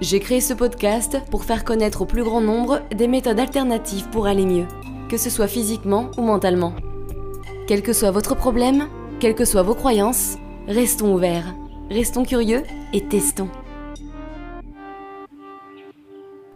[0.00, 4.28] J'ai créé ce podcast pour faire connaître au plus grand nombre des méthodes alternatives pour
[4.28, 4.66] aller mieux,
[5.08, 6.72] que ce soit physiquement ou mentalement.
[7.66, 10.36] Quel que soit votre problème, quelles que soient vos croyances,
[10.68, 11.52] restons ouverts,
[11.90, 13.48] restons curieux et testons.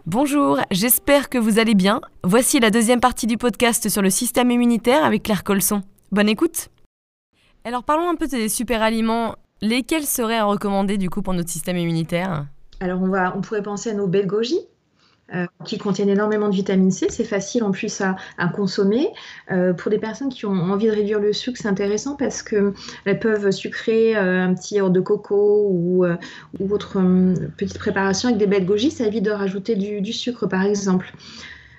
[0.05, 1.99] Bonjour, j'espère que vous allez bien.
[2.23, 5.81] Voici la deuxième partie du podcast sur le système immunitaire avec Claire Colson.
[6.13, 6.69] Bonne écoute
[7.65, 9.35] Alors parlons un peu des super aliments.
[9.61, 12.45] Lesquels seraient à recommander du coup pour notre système immunitaire?
[12.83, 14.67] Alors, on, va, on pourrait penser à nos belgogies.
[15.33, 17.07] Euh, qui contiennent énormément de vitamine C.
[17.09, 18.15] C'est facile en plus à,
[18.49, 19.07] consommer.
[19.51, 23.19] Euh, pour des personnes qui ont envie de réduire le sucre, c'est intéressant parce qu'elles
[23.19, 26.05] peuvent sucrer euh, un petit yaourt de coco ou,
[26.69, 27.01] autre
[27.57, 28.91] petite préparation avec des de goji.
[28.91, 31.13] Ça évite de rajouter du, sucre, par exemple.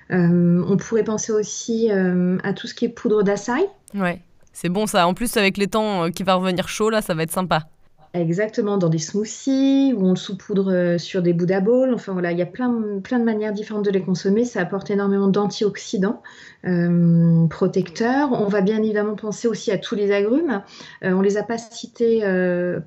[0.09, 3.63] on pourrait penser aussi à tout ce qui est poudre d'açaï.
[3.93, 4.21] Ouais,
[4.53, 5.07] c'est bon ça.
[5.07, 7.67] En plus, avec les temps qui va revenir chaud, là, ça va être sympa.
[8.15, 11.93] Exactement, dans des smoothies, ou on le saupoudre euh, sur des Buddha bowls.
[11.93, 14.45] Enfin voilà, il y a plein, plein de manières différentes de les consommer.
[14.45, 16.21] Ça apporte énormément d'antioxydants
[16.65, 18.31] euh, protecteurs.
[18.31, 20.61] On va bien évidemment penser aussi à tous les agrumes.
[21.03, 22.21] Euh, on les a pas cités,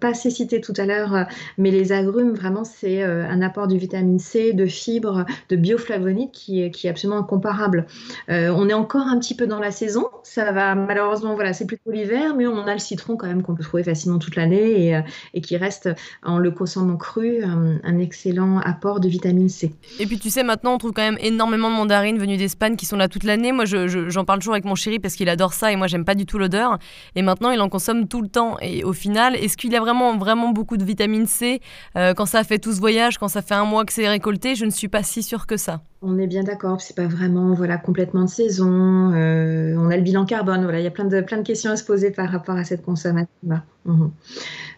[0.00, 1.26] pas assez cités tout à l'heure,
[1.58, 6.70] mais les agrumes, vraiment, c'est un apport de vitamine C, de fibres, de bioflavonoïdes qui,
[6.70, 7.86] qui est absolument incomparable.
[8.28, 10.06] on est encore un petit peu dans la saison.
[10.22, 13.54] Ça va malheureusement, voilà, c'est plutôt l'hiver, mais on a le citron quand même qu'on
[13.54, 15.02] peut trouver facilement toute l'année
[15.34, 15.88] et qui reste,
[16.22, 19.72] en le consommant cru, un, excellent apport de vitamine C.
[19.98, 22.86] Et puis tu sais, maintenant on trouve quand même énormément de mandarines venues d'Espagne qui
[22.86, 23.50] sont là toute l'année.
[23.50, 26.14] Moi j'en parle toujours avec mon chéri parce qu'il adore ça et moi j'aime pas
[26.14, 26.78] du tout l'odeur.
[27.16, 28.56] Et maintenant il en consomme tout le temps.
[28.60, 31.60] Et au final, est-ce qu'il a vraiment, vraiment beaucoup de vitamine C
[31.96, 34.54] euh, quand ça fait tout ce voyage, quand ça fait un mois que c'est récolté?
[34.54, 35.82] Je ne suis pas si sûre que ça.
[36.00, 39.12] On est bien d'accord, c'est pas vraiment voilà complètement de saison.
[39.12, 41.72] Euh, on a le bilan carbone, voilà, il y a plein de plein de questions
[41.72, 43.28] à se poser par rapport à cette consommation.
[43.46, 44.10] là mhm.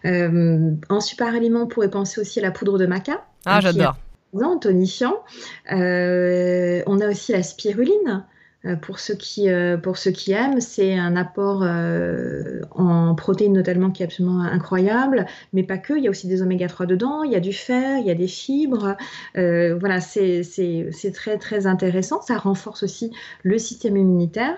[0.05, 3.23] euh, en super aliment, on pourrait penser aussi à la poudre de maca.
[3.45, 3.97] Ah, j'adore.
[4.61, 5.17] Tonifiant.
[5.71, 8.25] Euh, on a aussi la spiruline.
[8.65, 13.53] Euh, pour ceux qui, euh, pour ceux qui aiment, c'est un apport euh, en protéines
[13.53, 16.85] notamment qui est absolument incroyable, mais pas que, il y a aussi des oméga 3
[16.85, 18.95] dedans, il y a du fer, il y a des fibres,
[19.35, 20.43] voilà, c'est
[21.13, 23.11] très très intéressant, ça renforce aussi
[23.43, 24.57] le système immunitaire.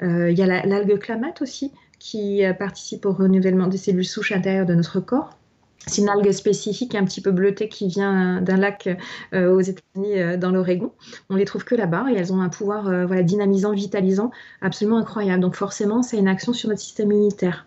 [0.00, 4.74] il y a l'algue clamate aussi qui participe au renouvellement des cellules souches intérieures de
[4.74, 5.39] notre corps.
[5.86, 8.88] C'est une algue spécifique un petit peu bleutée qui vient d'un lac
[9.32, 10.92] euh, aux États-Unis, euh, dans l'Oregon.
[11.30, 14.30] On les trouve que là-bas et elles ont un pouvoir euh, dynamisant, vitalisant
[14.60, 15.40] absolument incroyable.
[15.40, 17.66] Donc forcément, a une action sur notre système immunitaire.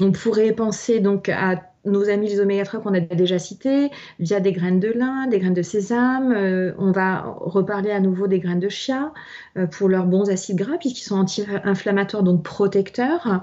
[0.00, 4.40] On pourrait penser donc à nos amis les oméga 3 qu'on a déjà cités, via
[4.40, 6.32] des graines de lin, des graines de sésame.
[6.32, 9.12] Euh, on va reparler à nouveau des graines de chia
[9.56, 13.42] euh, pour leurs bons acides gras, puisqu'ils sont anti-inflammatoires, donc protecteurs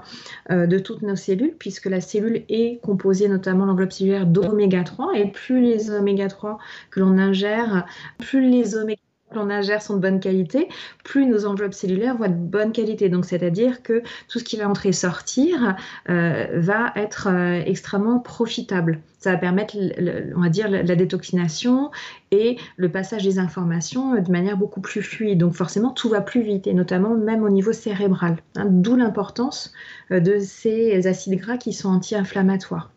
[0.50, 5.12] euh, de toutes nos cellules, puisque la cellule est composée notamment l'enveloppe cellulaire d'oméga 3.
[5.14, 6.58] Et plus les oméga 3
[6.90, 7.86] que l'on ingère,
[8.18, 9.00] plus les oméga
[9.34, 10.68] l'on ingère sont de bonne qualité,
[11.04, 13.08] plus nos enveloppes cellulaires vont être de bonne qualité.
[13.08, 15.76] Donc, c'est-à-dire que tout ce qui va entrer et sortir
[16.08, 19.00] euh, va être euh, extrêmement profitable.
[19.18, 19.76] Ça va permettre,
[20.34, 21.90] on va dire, la, détoxination
[22.30, 25.38] et le passage des informations de manière beaucoup plus fluide.
[25.38, 28.36] Donc, forcément, tout va plus vite, et notamment même au niveau cérébral.
[28.56, 28.66] Hein.
[28.70, 29.74] D'où l'importance
[30.10, 32.90] euh, de ces acides gras qui sont anti-inflammatoires.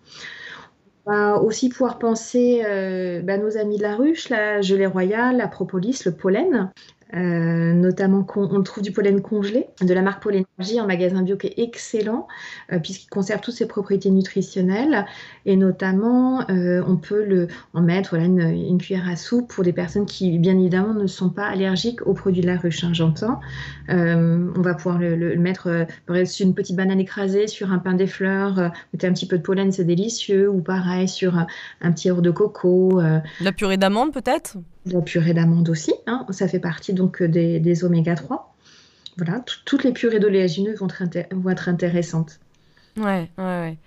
[1.06, 5.50] Va aussi pouvoir penser euh, bah, nos amis de la ruche, la gelée royale, la
[5.50, 6.72] propolis, le pollen.
[7.16, 11.46] Euh, notamment on trouve du pollen congelé de la marque Pollenergie en magasin bio qui
[11.46, 12.28] est excellent
[12.72, 15.06] euh, puisqu'il conserve toutes ses propriétés nutritionnelles
[15.46, 19.74] et notamment euh, on peut le, en mettre voilà, une, cuillère à soupe pour des
[19.74, 23.40] personnes qui bien évidemment ne sont pas allergiques aux produits de la ruche, hein, j'entends.
[23.90, 25.86] on va pouvoir le, mettre
[26.26, 29.44] sur une petite banane écrasée, sur un pain des fleurs, mettre un petit peu de
[29.44, 33.02] pollen, c'est délicieux, ou pareil sur un, petit yaourt de coco.
[33.42, 34.58] La purée d'amande peut-être?
[34.86, 36.26] La purée d'amande aussi, hein.
[36.32, 38.56] ça fait partie donc euh, des, oméga 3.
[39.18, 40.88] Voilà, toutes les purées d'oléagineux vont,
[41.32, 42.40] vont, être intéressantes.
[42.98, 43.78] Ouais, ouais, ouais.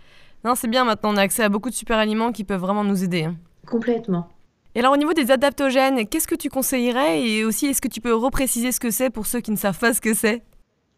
[0.45, 2.85] Non, c'est bien maintenant, on a accès à beaucoup de super aliments qui peuvent vraiment
[2.85, 3.25] nous aider.
[3.25, 3.37] Hein.
[3.67, 4.29] Complètement.
[4.77, 8.01] Et alors au niveau des adaptogènes, qu'est-ce que tu conseillerais et aussi est-ce que tu
[8.01, 10.43] peux repréciser ce que c'est pour ceux qui ne savent pas ce que c'est?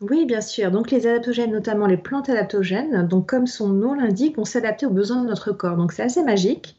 [0.00, 0.70] Oui, bien sûr.
[0.70, 4.90] Donc les adaptogènes, notamment les plantes adaptogènes, donc comme son nom l'indique, vont s'adapter aux
[4.90, 5.76] besoins de notre corps.
[5.76, 6.77] Donc c'est assez magique.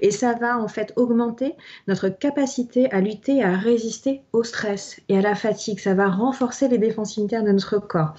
[0.00, 1.54] Et ça va en fait augmenter
[1.88, 5.78] notre capacité à lutter à résister au stress et à la fatigue.
[5.80, 8.14] Ça va renforcer les défenses immunitaires de notre corps.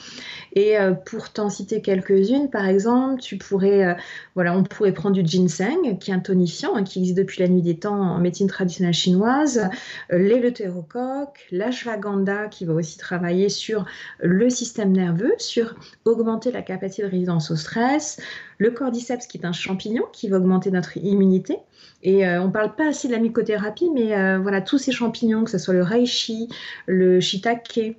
[0.54, 3.94] Et euh, pour t'en citer quelques-unes, par exemple, tu pourrais, euh,
[4.36, 7.48] voilà, on pourrait prendre du ginseng, qui est un tonifiant, hein, qui existe depuis la
[7.48, 9.70] nuit des temps en médecine traditionnelle chinoise,
[10.12, 13.86] euh, l'éleutérocoque, l'ashwagandha, qui va aussi travailler sur
[14.20, 15.76] le système nerveux, sur
[16.06, 18.20] augmenter la capacité de résistance au stress,
[18.62, 21.58] le cordyceps, qui est un champignon, qui va augmenter notre immunité.
[22.04, 25.50] Et on ne parle pas assez de la mycothérapie, mais voilà, tous ces champignons, que
[25.50, 26.48] ce soit le reishi,
[26.86, 27.96] le shiitake,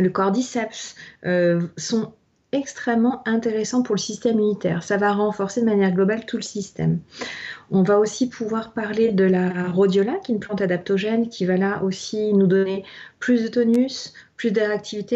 [0.00, 0.94] le cordyceps,
[1.26, 2.12] euh, sont
[2.52, 4.82] extrêmement intéressants pour le système immunitaire.
[4.84, 7.00] Ça va renforcer de manière globale tout le système.
[7.70, 11.56] On va aussi pouvoir parler de la rhodiola, qui est une plante adaptogène qui va
[11.56, 12.84] là aussi nous donner
[13.18, 14.60] plus de tonus, plus de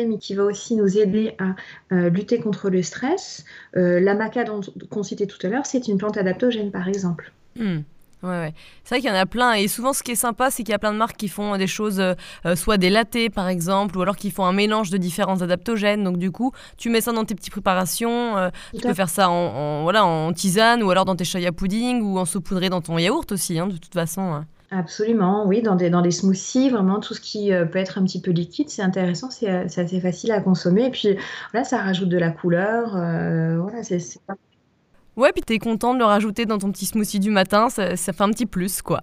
[0.08, 1.54] mais qui va aussi nous aider à
[1.92, 3.44] euh, lutter contre le stress.
[3.76, 4.44] Euh, la maca
[4.90, 7.32] qu'on citait tout à l'heure, c'est une plante adaptogène par exemple.
[7.56, 7.80] Hmm.
[8.22, 8.54] Ouais, ouais.
[8.82, 9.52] C'est vrai qu'il y en a plein.
[9.52, 11.56] Et souvent, ce qui est sympa, c'est qu'il y a plein de marques qui font
[11.56, 12.14] des choses, euh,
[12.46, 16.02] euh, soit des lattés par exemple, ou alors qui font un mélange de différents adaptogènes.
[16.02, 18.36] Donc, du coup, tu mets ça dans tes petites préparations.
[18.36, 21.52] Euh, tu peux faire ça en, voilà, en tisane, ou alors dans tes chai à
[21.52, 24.22] pudding, ou en saupoudré dans ton yaourt aussi, hein, de toute façon.
[24.22, 24.46] Hein.
[24.70, 28.20] Absolument, oui, dans des, dans des smoothies, vraiment tout ce qui peut être un petit
[28.20, 30.86] peu liquide, c'est intéressant, c'est assez facile à consommer.
[30.86, 31.16] Et puis,
[31.52, 32.90] voilà, ça rajoute de la couleur.
[32.90, 33.98] voilà, c'est
[35.18, 38.20] Ouais, puis t'es content de le rajouter dans ton petit smoothie du matin, ça, fait
[38.20, 39.00] un petit plus, quoi.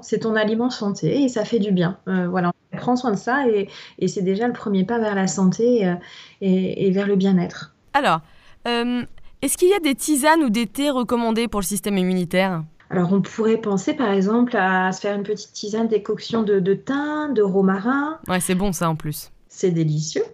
[0.00, 1.98] c'est ton aliment santé et ça fait du bien.
[2.08, 3.68] Euh, voilà, on prend soin de ça et,
[4.08, 5.94] c'est déjà le premier pas vers la santé euh,
[6.40, 7.74] et, vers le bien-être.
[7.92, 8.20] Alors,
[8.66, 9.02] euh,
[9.42, 12.64] est-ce qu'il y a des tisanes ou des thés recommandés pour le système immunitaire?
[12.92, 16.74] Alors, on pourrait penser par exemple à se faire une petite tisane décoction de, de
[16.74, 18.18] thym, de romarin.
[18.28, 20.24] Ouais, c'est bon ça en plus c'est délicieux.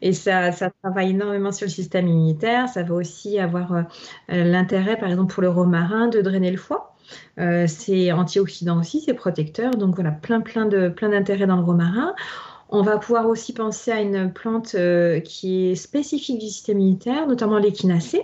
[0.00, 0.50] Et ça,
[0.82, 2.68] travaille énormément sur le système immunitaire.
[2.68, 3.82] Ça va aussi avoir euh,
[4.28, 6.94] l'intérêt, par exemple, pour le romarin, de drainer le foie.
[7.38, 9.72] Euh, c'est antioxydant aussi, c'est protecteur.
[9.72, 12.14] Donc voilà, plein, plein, de, plein d'intérêts dans le romarin.
[12.70, 17.26] On va pouvoir aussi penser à une plante euh, qui est spécifique du système immunitaire,
[17.26, 18.22] notamment l'échinacée.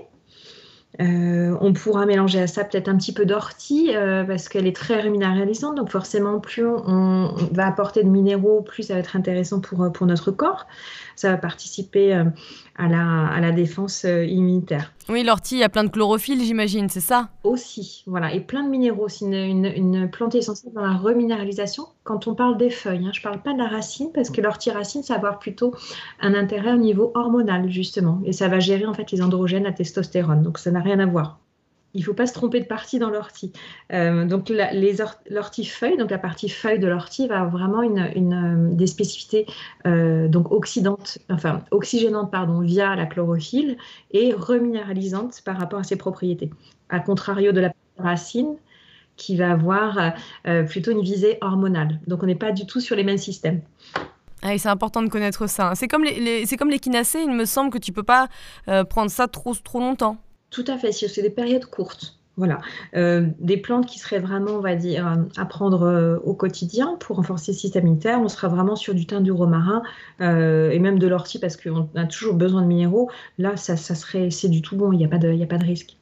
[1.01, 4.75] Euh, on pourra mélanger à ça peut-être un petit peu d'ortie euh, parce qu'elle est
[4.75, 5.77] très réminéralisante.
[5.77, 10.07] Donc forcément, plus on, va apporter de minéraux, plus ça va être intéressant pour, pour
[10.07, 10.67] notre corps
[11.19, 12.25] ça va participer euh,
[12.77, 14.93] à la, à la défense euh, immunitaire.
[15.09, 17.31] Oui, l'ortie, il y a plein de chlorophylle, j'imagine, c'est ça?
[17.43, 19.09] Aussi, voilà, et plein de minéraux.
[19.09, 23.07] C'est une, une, plante essentielle dans la reminéralisation quand on parle des feuilles.
[23.07, 23.11] Hein.
[23.13, 25.75] Je ne parle pas de la racine parce que l'ortie-racine, ça va avoir plutôt
[26.21, 28.21] un intérêt au niveau hormonal, justement.
[28.25, 30.43] Et ça va gérer en fait les androgènes, la testostérone.
[30.43, 31.41] Donc ça n'a rien à voir
[31.95, 33.53] il ne faut pas se tromper de partie dans l'ortie.
[33.93, 34.53] Euh, donc
[35.31, 39.47] l'ortie feuille, donc la partie feuille de l'ortie va avoir vraiment une, des spécificités
[39.87, 43.79] euh, donc oxydantes, enfin oxygénantes pardon, via la chlorophylle
[44.11, 46.51] et reminéralisantes par rapport à ses propriétés.
[46.91, 48.57] À contrario de la racine
[49.17, 50.13] qui va avoir
[50.47, 52.01] euh, plutôt une visée hormonale.
[52.07, 53.63] Donc on n'est pas du tout sur les mêmes systèmes.
[54.43, 55.73] Ah, c'est important de connaître ça.
[55.75, 58.29] C'est comme les, c'est comme l'équinacée, il me semble que tu peux pas
[58.89, 60.19] prendre ça trop, trop longtemps.
[60.51, 62.19] Tout à fait, c'est des périodes courtes.
[62.39, 62.61] Voilà,
[62.95, 67.17] euh, des plantes qui seraient vraiment, on va dire, à prendre euh, au quotidien pour
[67.17, 68.21] renforcer le système immunitaire.
[68.21, 69.83] On sera vraiment sur du thym, du romarin
[70.21, 73.11] euh, et même de l'ortie parce qu'on a toujours besoin de minéraux.
[73.39, 74.93] Là, ça, serait, c'est du tout bon.
[74.93, 75.97] Il n'y a pas de, a pas de risque.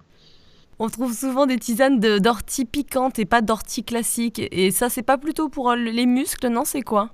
[0.79, 4.43] On trouve souvent des tisanes d'ortie piquante et pas d'ortie classique.
[4.53, 7.13] Et ça, c'est pas plutôt pour les muscles, non C'est quoi?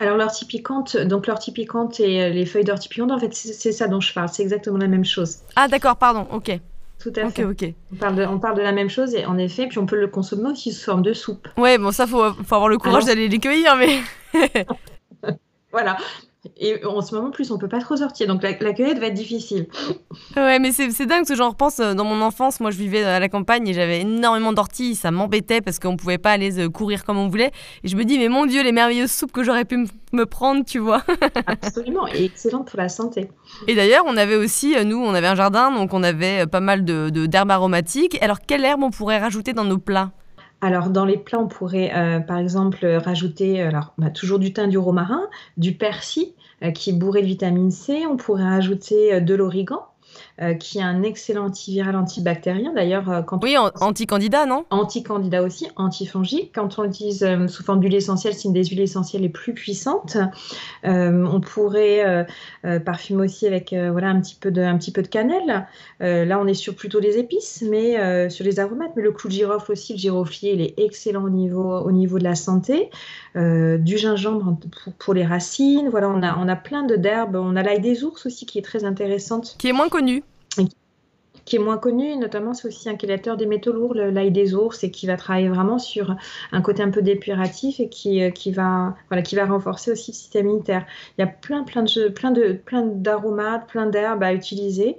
[0.00, 3.72] Alors l'ortie piquante, donc l'ortie piquante et euh, les feuilles d'ortie piquante, en fait, c'est
[3.72, 4.30] ça dont je parle.
[4.30, 5.36] C'est exactement la même chose.
[5.56, 6.26] Ah d'accord, pardon.
[6.32, 6.58] Ok.
[6.98, 7.44] Tout à fait.
[7.44, 9.86] Ok, On parle, de, on parle de la même chose et en effet, puis on
[9.86, 11.48] peut le consommer aussi sous forme de soupe.
[11.56, 14.00] Ouais, bon ça faut, faut avoir le courage d'aller les cueillir, mais.
[15.72, 15.96] voilà.
[16.56, 18.26] Et en ce moment, plus, on peut pas trop sortir.
[18.26, 19.66] Donc la, cueillette va être difficile.
[20.36, 21.80] Ouais, mais c'est dingue que j'en repense.
[21.80, 24.94] Euh, dans mon enfance, moi, je vivais à la campagne et j'avais énormément d'orties.
[24.94, 27.50] Ça m'embêtait parce qu'on pouvait pas aller euh, courir comme on voulait.
[27.84, 30.64] Et je me dis, mais mon Dieu, les merveilleuses soupes que j'aurais pu me prendre,
[30.64, 31.02] tu vois.
[31.46, 32.06] Absolument.
[32.08, 33.28] Et excellente pour la santé.
[33.66, 36.60] Et d'ailleurs, on avait aussi, euh, nous, on avait un jardin, donc on avait pas
[36.60, 38.16] mal d'herbes de, d'herbes aromatiques.
[38.22, 40.12] Alors, quelle herbe on pourrait rajouter dans nos plats?
[40.60, 41.90] Alors, dans les plats, on pourrait,
[42.26, 45.22] par exemple, rajouter alors, bah, toujours du thym, du romarin,
[45.56, 48.04] du persil, euh, qui est bourré de vitamine C.
[48.06, 49.86] On pourrait ajouter euh, de l'origan.
[50.40, 52.72] Euh, qui est un excellent antiviral antibactérien.
[52.72, 54.64] D'ailleurs, quand oui, anti-candidat, non?
[54.70, 56.52] Anti-candidat aussi, antifongique.
[56.54, 60.16] Quand on l'utilise sous forme d'huile essentielle, c'est une des huiles essentielles les plus puissantes.
[60.82, 62.26] on pourrait
[62.86, 65.66] parfumer aussi avec voilà un petit peu de un petit peu de cannelle.
[66.00, 68.92] là, on est sur plutôt les épices, mais sur les aromates.
[68.96, 72.18] Mais le clou de girofle aussi, le giroflier, il est excellent au niveau au niveau
[72.18, 72.88] de la santé.
[73.34, 74.56] du gingembre
[74.98, 75.90] pour, les racines.
[75.90, 77.36] Voilà, on a on a plein de d'herbes.
[77.36, 79.56] On a l'ail des ours aussi qui est très intéressante.
[79.58, 80.22] Qui est moins connue connu
[81.50, 84.84] qui est moins connu, notamment c'est aussi un chélateur des métaux lourds, l'ail des ours,
[84.84, 86.14] et qui va travailler vraiment sur
[86.52, 90.12] un côté un peu dépuratif et qui, euh, qui, va, voilà, qui va renforcer aussi
[90.12, 90.86] le système immunitaire.
[91.18, 94.96] Il y a plein, plein de plein de, plein d'aromates, plein d'herbes à utiliser,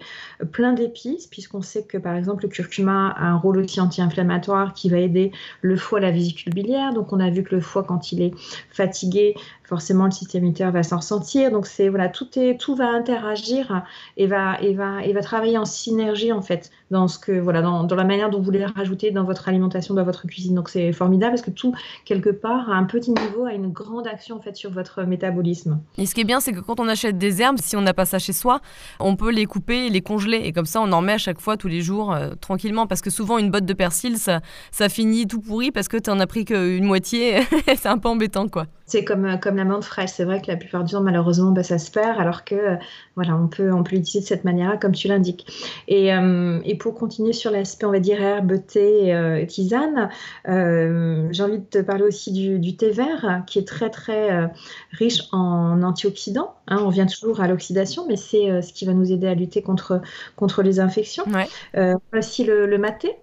[0.51, 4.89] plein d'épices, puisqu'on sait que par exemple le curcuma a un rôle aussi anti-inflammatoire qui
[4.89, 5.31] va aider
[5.62, 6.93] le foie, la vésicule biliaire.
[6.93, 8.34] Donc on a vu que le foie, quand il est
[8.72, 11.50] fatigué, forcément le système immunitaire va s'en ressentir.
[11.50, 13.86] Donc c'est voilà, tout est tout va interagir
[14.17, 17.62] et va et va et va travailler en synergie en fait dans ce que voilà
[17.62, 20.55] dans, la manière dont vous voulez rajouter dans votre alimentation, dans votre cuisine.
[20.55, 21.74] Donc c'est formidable parce que tout
[22.05, 25.79] quelque part à un petit niveau a une grande action en fait sur votre métabolisme.
[25.98, 27.93] Et ce qui est bien, c'est que quand on achète des herbes, si on n'a
[27.93, 28.62] pas ça chez soi,
[29.00, 31.57] on peut les couper, les congeler et comme ça on en met à chaque fois
[31.57, 35.27] tous les jours euh, tranquillement parce que souvent une botte de persil ça ça finit
[35.27, 37.41] tout pourri parce que tu en as pris qu'une moitié,
[37.75, 38.65] c'est un peu embêtant quoi.
[38.91, 40.10] C'est comme, euh, comme l'amande fraîche.
[40.10, 42.75] C'est vrai que la plupart du temps, malheureusement, bah, ça se perd, alors que euh,
[43.15, 45.48] voilà, on peut, on peut l'utiliser de cette manière-là, comme tu l'indiques.
[45.88, 50.10] Et, euh, et, pour continuer sur l'aspect, on va dire, herbe, thé, tisane,
[50.45, 54.51] j'ai envie de te parler aussi du, du, thé vert, qui est très, très
[54.91, 56.53] riche en antioxydants.
[56.67, 56.79] Hein.
[56.83, 60.01] on vient toujours à l'oxydation, mais c'est ce qui va nous aider à lutter contre,
[60.36, 61.24] contre les infections.
[61.31, 61.95] Ouais.
[62.13, 63.15] aussi le, le maté.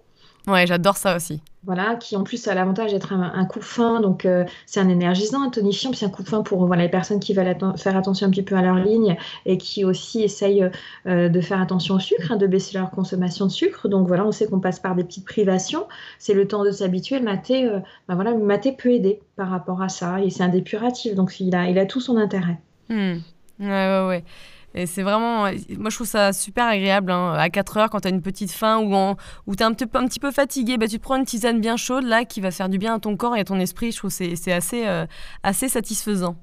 [0.47, 1.41] Ouais, j'adore ça aussi.
[1.65, 5.43] Voilà, qui en plus a l'avantage d'être un, coup fin, donc euh, c'est un énergisant,
[5.43, 8.29] un tonifiant, puis un coup fin pour voilà, les personnes qui veulent faire attention un
[8.29, 10.69] petit peu à leur ligne et qui aussi essayent
[11.05, 13.89] euh, de faire attention au sucre, hein, de baisser leur consommation de sucre.
[13.89, 15.85] Donc voilà, on sait qu'on passe par des petites privations,
[16.17, 17.19] c'est le temps de s'habituer.
[17.19, 20.43] Le maté, euh, ben voilà, le maté peut aider par rapport à ça, et c'est
[20.43, 22.57] un dépuratif, donc il a, il a tout son intérêt.
[22.87, 23.17] Hmm.
[23.59, 24.23] Ouais, ouais, ouais.
[24.75, 25.43] Et c'est vraiment,
[25.77, 27.11] moi je trouve ça super agréable.
[27.11, 27.33] Hein.
[27.33, 29.15] À 4 heures, quand tu as une petite faim ou, en,
[29.47, 31.77] ou tu es un, un, petit peu fatigué, bah, tu te prends une tisane bien
[31.77, 33.91] chaude là qui va faire du bien à ton corps et à ton esprit.
[33.91, 35.05] Je trouve que c'est assez, euh,
[35.43, 36.35] assez satisfaisant.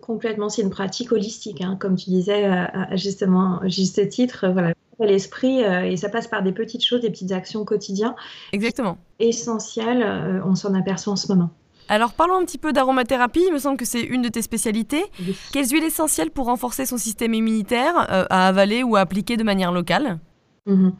[0.00, 1.76] Complètement, c'est une pratique holistique, hein.
[1.78, 4.48] comme tu disais euh, justement, juste titre.
[4.48, 8.14] Voilà, l'esprit euh, et ça passe par des petites choses, des petites actions quotidiennes.
[8.52, 8.98] Exactement.
[9.18, 11.50] Essentielles, on s'en aperçoit en ce moment.
[11.88, 15.04] Alors parlons un petit peu d'aromathérapie, il me semble que c'est une de tes spécialités.
[15.52, 19.44] Quelles huiles essentielles pour renforcer son système immunitaire euh, à avaler ou à appliquer de
[19.44, 20.18] manière locale?
[20.66, 20.92] Mhm.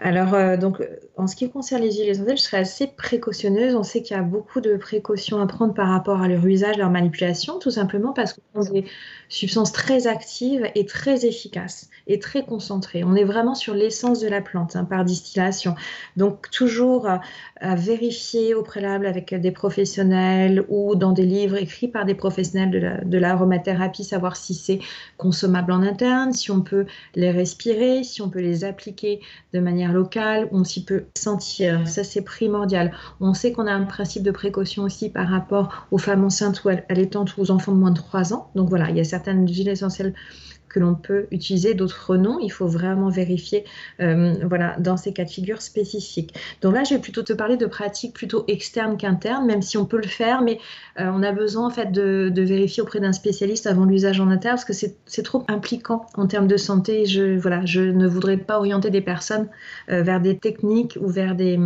[0.00, 0.82] Alors, euh, donc,
[1.16, 3.76] en ce qui concerne les huiles essentielles, je serais assez précautionneuse.
[3.76, 6.76] On sait qu'il y a beaucoup de précautions à prendre par rapport à leur usage,
[6.78, 8.40] leur manipulation, tout simplement parce que
[8.72, 8.84] des
[9.28, 13.02] substances très actives et très efficaces et très concentrées.
[13.04, 15.74] On est vraiment sur l'essence de la plante hein, par distillation.
[16.16, 17.20] Donc, toujours à,
[17.76, 23.18] vérifier au préalable avec des professionnels ou dans des livres écrits par des professionnels de
[23.18, 24.80] l'aromathérapie, savoir si c'est
[25.16, 29.20] consommable en interne, si on peut les respirer, si on peut les appliquer
[29.54, 31.88] de manière locale, on s'y peut sentir.
[31.88, 32.92] Ça, c'est primordial.
[33.20, 36.68] On sait qu'on a un principe de précaution aussi par rapport aux femmes enceintes ou
[36.68, 38.50] allaitantes ou aux enfants de moins de 3 ans.
[38.54, 40.14] Donc voilà, il y a certaines huiles essentielles
[40.74, 42.38] que l'on peut utiliser, d'autres non.
[42.42, 43.64] Il faut vraiment vérifier
[44.00, 46.34] euh, voilà, dans ces cas de figure spécifiques.
[46.62, 49.86] Donc là, je vais plutôt te parler de pratiques plutôt externes qu'internes, même si on
[49.86, 50.58] peut le faire, mais
[50.98, 54.56] euh, on a besoin en fait de, vérifier auprès d'un spécialiste avant l'usage en interne
[54.56, 57.06] parce que c'est trop impliquant en termes de santé.
[57.06, 59.48] Je, voilà, je ne voudrais pas orienter des personnes
[59.90, 61.58] euh, vers des techniques ou vers des,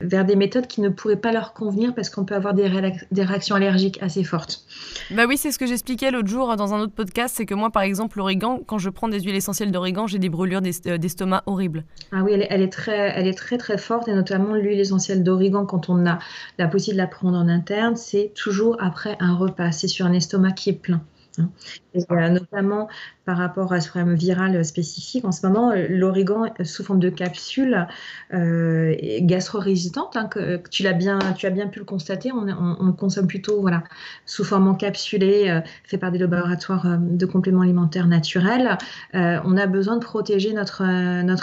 [0.00, 2.70] vers des méthodes qui ne pourraient pas leur convenir parce qu'on peut avoir des,
[3.10, 4.64] des réactions allergiques assez fortes.
[5.10, 7.70] Bah oui, c'est ce que j'expliquais l'autre jour dans un autre podcast, c'est que moi,
[7.70, 11.42] par exemple, l'origan quand je prends des huiles essentielles d'origan, j'ai des brûlures euh, d'estomac
[11.46, 11.84] horribles.
[12.12, 15.66] Ah oui, elle est, très, elle est très très forte et notamment l'huile essentielle d'origan,
[15.66, 16.18] quand on a
[16.58, 19.72] la possibilité de la prendre en interne, c'est toujours après un repas.
[19.72, 21.00] C'est sur un estomac qui est plein.
[21.38, 21.50] Hein.
[21.96, 22.88] Euh, notamment
[23.24, 27.86] par rapport à ce problème viral spécifique, en ce moment, l'origan sous forme de capsule
[28.32, 32.92] euh, gastro-résistante, hein, que, tu, l'as bien, tu as bien pu le constater, on, le
[32.92, 33.84] consomme plutôt voilà,
[34.26, 38.76] sous forme encapsulée, euh, fait par des laboratoires euh, de compléments alimentaires naturels.
[39.12, 40.82] on a besoin de protéger notre,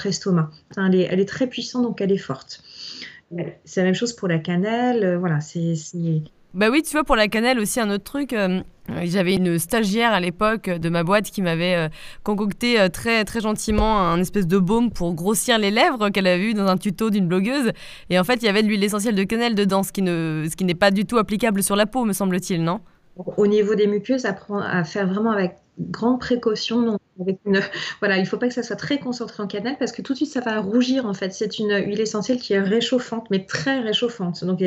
[0.05, 0.49] estomac.
[0.77, 2.63] elle, est, elle est très puissante, donc elle est forte.
[3.63, 5.15] C'est la même chose pour la cannelle.
[5.17, 5.75] voilà, c'est
[6.53, 8.33] bah oui, tu vois, pour la cannelle aussi, un autre truc.
[8.33, 8.61] Euh,
[9.03, 11.87] j'avais une stagiaire à l'époque de ma boîte qui m'avait euh,
[12.23, 16.41] concocté euh, très, très gentiment un espèce de baume pour grossir les lèvres qu'elle avait
[16.41, 17.71] vu dans un tuto d'une blogueuse.
[18.09, 20.75] Et en fait, il y avait de l'huile essentielle de cannelle dedans, ce qui, n'est
[20.75, 22.81] pas du tout applicable sur la peau, me semble-t-il, non?
[23.37, 26.81] Au niveau des muqueuses, à, à faire vraiment avec grande précaution.
[26.81, 27.61] Donc avec une,
[27.99, 30.13] voilà, il ne faut pas que ça soit très concentré en cannelle parce que tout
[30.13, 31.31] de suite ça va rougir en fait.
[31.31, 34.43] C'est une huile essentielle qui est réchauffante, mais très réchauffante.
[34.43, 34.59] Donc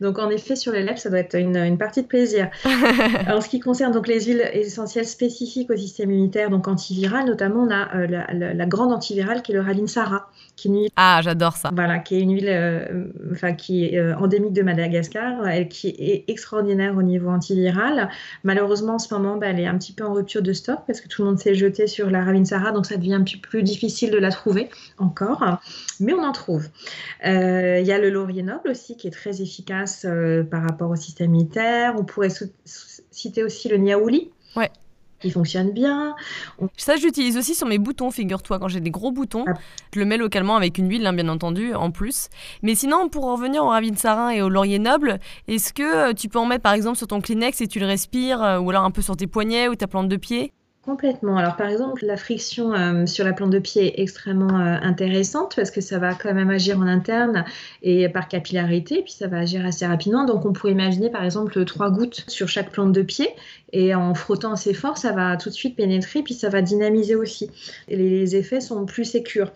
[0.00, 2.50] Donc en effet, sur les lèvres, ça doit être une, partie de plaisir.
[3.28, 7.62] en ce qui concerne donc les huiles essentielles spécifiques au système immunitaire, donc antivirales, notamment
[7.62, 8.06] on a euh,
[8.54, 11.70] la, grande antivirale qui est le Ravinsara, qui est une huile, ah j'adore ça.
[11.72, 15.88] Voilà, qui est une huile, euh, enfin qui est euh, endémique de Madagascar, et qui
[15.88, 18.10] est extraordinaire au niveau antiviral.
[18.44, 21.00] Malheureusement en ce moment, bah, elle est un petit peu en rupture de stock parce
[21.00, 23.62] que tout le monde s'est jeté sur la Ravinsara, donc ça devient un peu plus
[23.62, 24.68] difficile de la trouver
[24.98, 25.60] encore,
[26.00, 26.68] mais on en trouve.
[27.24, 27.30] Il
[27.86, 31.34] y a le laurier noble aussi qui est très efficace euh, par rapport au système
[31.34, 31.94] immunitaire.
[31.98, 32.30] On pourrait
[32.64, 34.30] citer aussi le niaouli.
[34.56, 34.70] Ouais.
[35.20, 36.14] Qui fonctionne bien.
[36.76, 38.58] Ça, j'utilise aussi sur mes boutons, figure-toi.
[38.58, 39.54] Quand j'ai des gros boutons, ah.
[39.94, 42.28] je le mets localement avec une huile, hein, bien entendu, en plus.
[42.62, 45.18] Mais sinon, pour revenir au sarin et au laurier noble,
[45.48, 47.86] est-ce que euh, tu peux en mettre par exemple sur ton Kleenex et tu le
[47.86, 50.52] respires, euh, ou alors un peu sur tes poignets ou ta plante de pied?
[50.86, 51.36] Complètement.
[51.36, 55.56] Alors par exemple, la friction euh, sur la plante de pied est extrêmement euh, intéressante
[55.56, 57.44] parce que ça va quand même agir en interne
[57.82, 60.24] et par capillarité, puis ça va agir assez rapidement.
[60.24, 63.28] Donc on pourrait imaginer par exemple trois gouttes sur chaque plante de pied
[63.72, 67.16] et en frottant assez fort, ça va tout de suite pénétrer, puis ça va dynamiser
[67.16, 67.50] aussi.
[67.88, 69.50] Les effets sont plus sécures.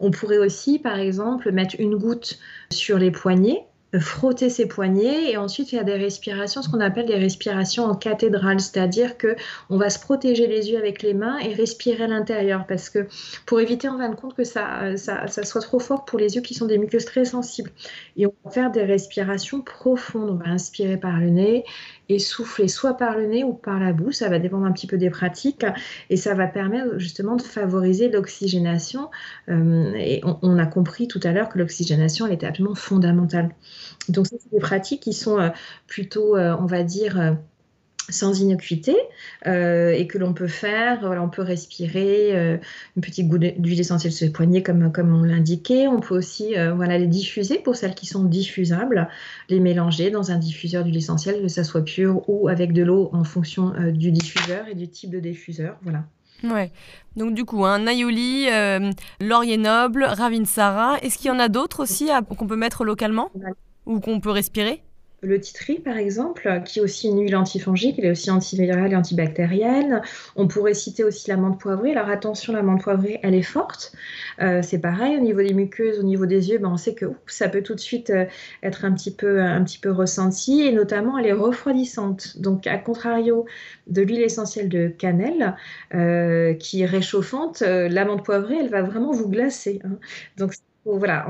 [0.00, 2.38] On pourrait aussi par exemple mettre une goutte
[2.68, 3.64] sur les poignets
[3.98, 8.60] frotter ses poignets et ensuite faire des respirations, ce qu'on appelle des respirations en cathédrale,
[8.60, 9.36] c'est-à-dire que
[9.70, 13.06] on va se protéger les yeux avec les mains et respirer à l'intérieur parce que
[13.46, 16.36] pour éviter en fin de compte que ça, ça, ça, soit trop fort pour les
[16.36, 17.70] yeux qui sont des muqueuses très sensibles.
[18.16, 20.30] Et on va faire des respirations profondes.
[20.30, 21.64] On va inspirer par le nez
[22.08, 24.14] et souffler soit par le nez ou par la bouche.
[24.16, 25.64] Ça va dépendre un petit peu des pratiques
[26.10, 29.10] et ça va permettre justement de favoriser l'oxygénation.
[29.48, 33.50] Euh, et on, a compris tout à l'heure que l'oxygénation elle était absolument fondamentale.
[34.08, 35.50] Donc, c'est des pratiques qui sont euh,
[35.86, 37.36] plutôt, euh, on va dire,
[38.10, 38.94] sans innocuité
[39.46, 41.00] euh, et que l'on peut faire.
[41.00, 42.58] Voilà, on peut respirer euh,
[42.96, 45.86] une petite goutte d'huile essentielle sur les poignets comme, comme on l'indiquait.
[45.86, 49.08] On peut aussi euh, voilà, les diffuser pour celles qui sont diffusables,
[49.48, 53.08] les mélanger dans un diffuseur d'huile essentielle, que ça soit pur ou avec de l'eau
[53.12, 55.78] en fonction du diffuseur et du type de diffuseur.
[55.82, 56.04] Voilà.
[56.42, 56.72] Ouais.
[57.16, 58.48] Donc du coup, un aioli,
[59.18, 60.98] laurier noble, ravinsara.
[61.00, 63.30] Est-ce qu'il y en a d'autres aussi qu'on peut mettre localement?
[63.86, 64.82] Ou qu'on peut respirer?
[65.24, 68.96] Le titri, par exemple, qui est aussi une huile antifongique, elle est aussi antivirale et
[68.96, 70.02] antibactérienne.
[70.36, 71.92] On pourrait citer aussi la menthe poivrée.
[71.92, 73.94] Alors attention, la menthe poivrée, elle est forte.
[74.42, 77.06] Euh, c'est pareil, au niveau des muqueuses, au niveau des yeux, ben, on sait que
[77.26, 78.26] ça peut tout de suite euh,
[78.62, 80.60] être un petit, peu, un petit peu ressenti.
[80.60, 82.38] Et notamment, elle est refroidissante.
[82.38, 83.46] Donc, à contrario
[83.86, 85.56] de l'huile essentielle de cannelle,
[85.94, 89.80] euh, qui est réchauffante, la menthe poivrée, elle va vraiment vous glacer.
[89.84, 89.96] Hein.
[90.36, 90.52] Donc,
[90.86, 91.26] voilà,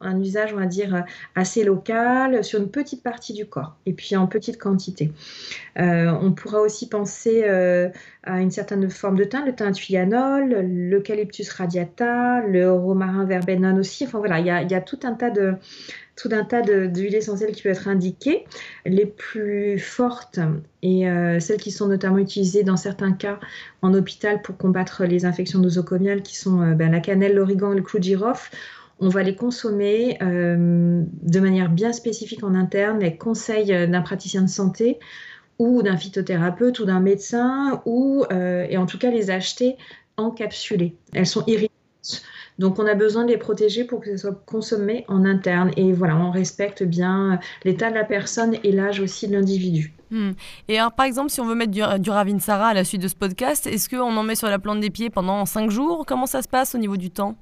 [0.00, 4.16] un usage, on va dire, assez local sur une petite partie du corps et puis
[4.16, 5.12] en petite quantité.
[5.78, 7.88] Euh, on pourra aussi penser euh,
[8.24, 14.04] à une certaine forme de thym, le thym tuyanol, l'eucalyptus radiata, le romarin verbenone aussi.
[14.04, 15.54] Enfin voilà, il y a, tout un tas de
[16.20, 18.44] tout un tas d'huiles essentielles qui peuvent être indiquées.
[18.84, 20.40] Les plus fortes
[20.82, 23.38] et euh, celles qui sont notamment utilisées dans certains cas
[23.82, 27.82] en hôpital pour combattre les infections nosocomiales, qui sont ben, la cannelle, l'origan et le
[27.82, 28.54] clou de girofle,
[29.00, 34.48] on va les consommer de manière bien spécifique en interne, les conseils d'un praticien de
[34.48, 34.98] santé
[35.58, 39.76] ou d'un phytothérapeute ou d'un médecin, ou, euh, et en tout cas les acheter
[40.16, 40.96] encapsulées.
[41.12, 41.74] Elles sont irritantes.
[42.58, 45.70] Donc on a besoin de les protéger pour que ce soit consommé en interne.
[45.76, 49.92] Et voilà, on respecte bien l'état de la personne et l'âge aussi de l'individu.
[50.10, 50.30] Hmm.
[50.68, 53.08] Et alors par exemple, si on veut mettre du, du Ravinsara à la suite de
[53.08, 56.04] ce podcast, est-ce qu'on en met sur la plante des pieds pendant 5 jours?
[56.06, 57.36] Comment ça se passe au niveau du temps?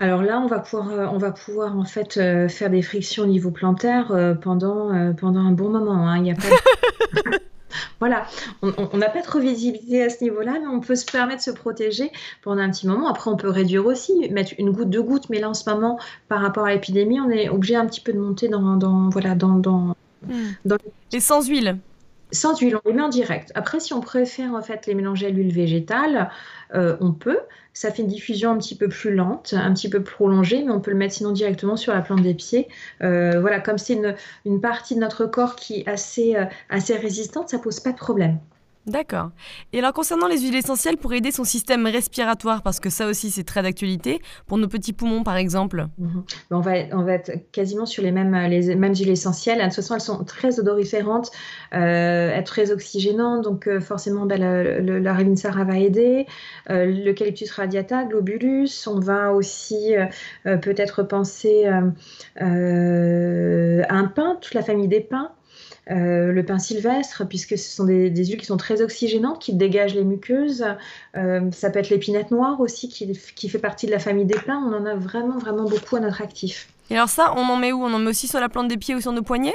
[0.00, 3.24] Alors là, on va pouvoir, euh, on va pouvoir en fait euh, faire des frictions
[3.24, 6.08] au niveau plantaire pendant, pendant un bon moment.
[6.08, 6.16] Hein.
[6.16, 6.42] Il n'y a pas
[8.00, 8.26] Voilà,
[8.62, 11.50] on n'a pas trop visibilité à ce niveau-là, mais on peut se permettre de se
[11.50, 12.10] protéger
[12.42, 13.08] pendant un petit moment.
[13.08, 15.98] Après, on peut réduire aussi, mettre une goutte, deux gouttes, mais là, en ce moment,
[16.28, 19.34] par rapport à l'épidémie, on est obligé un petit peu de monter dans, dans voilà,
[19.34, 20.76] dans, dans, hmm.
[21.12, 21.78] Et sans huile
[22.34, 23.52] sans huile, on les met en direct.
[23.54, 26.30] Après, si on préfère en fait les mélanger à l'huile végétale,
[26.74, 27.40] euh, on peut.
[27.72, 30.80] Ça fait une diffusion un petit peu plus lente, un petit peu prolongée, mais on
[30.80, 32.68] peut le mettre sinon directement sur la plante des pieds.
[33.02, 33.98] Euh, voilà, comme c'est
[34.44, 37.96] une, partie de notre corps qui est assez, euh, assez résistante, ça pose pas de
[37.96, 38.38] problème.
[38.86, 39.30] D'accord.
[39.72, 43.30] Et alors concernant les huiles essentielles pour aider son système respiratoire, parce que ça aussi
[43.30, 46.24] c'est très d'actualité, pour nos petits poumons par exemple mhm.
[46.50, 49.58] on, va, on va être quasiment sur les mêmes, les mêmes huiles essentielles.
[49.58, 51.30] De toute façon, elles sont très odoriférantes,
[51.74, 56.26] euh, très oxygénantes, donc euh, forcément ben, le, la Ravinsara va aider.
[56.70, 61.82] Euh, L'eucalyptus radiata, globulus, on va aussi euh, peut-être penser à
[62.44, 65.32] un pain, toute la famille des pins.
[65.90, 69.94] Euh, le pain sylvestre, puisque ce sont des, huiles qui sont très oxygénantes, qui dégagent
[69.94, 70.64] les muqueuses.
[71.16, 74.62] Euh, ça peut être l'épinette noire aussi, qui, fait partie de la famille des pins.
[74.66, 76.68] On en a vraiment, vraiment beaucoup à notre actif.
[76.90, 77.82] Et alors ça, on en met où?
[77.82, 79.54] On en met aussi sur la plante des pieds ou sur nos poignets?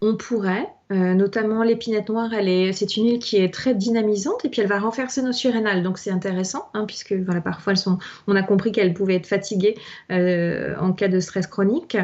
[0.00, 4.44] On pourrait, euh, notamment l'épinette noire, elle est, c'est une huile qui est très dynamisante
[4.44, 7.78] et puis elle va renforcer nos surrénales, donc c'est intéressant, hein, puisque voilà, parfois elles
[7.78, 9.74] sont, on a compris qu'elles pouvaient être fatiguées
[10.12, 11.96] euh, en cas de stress chronique.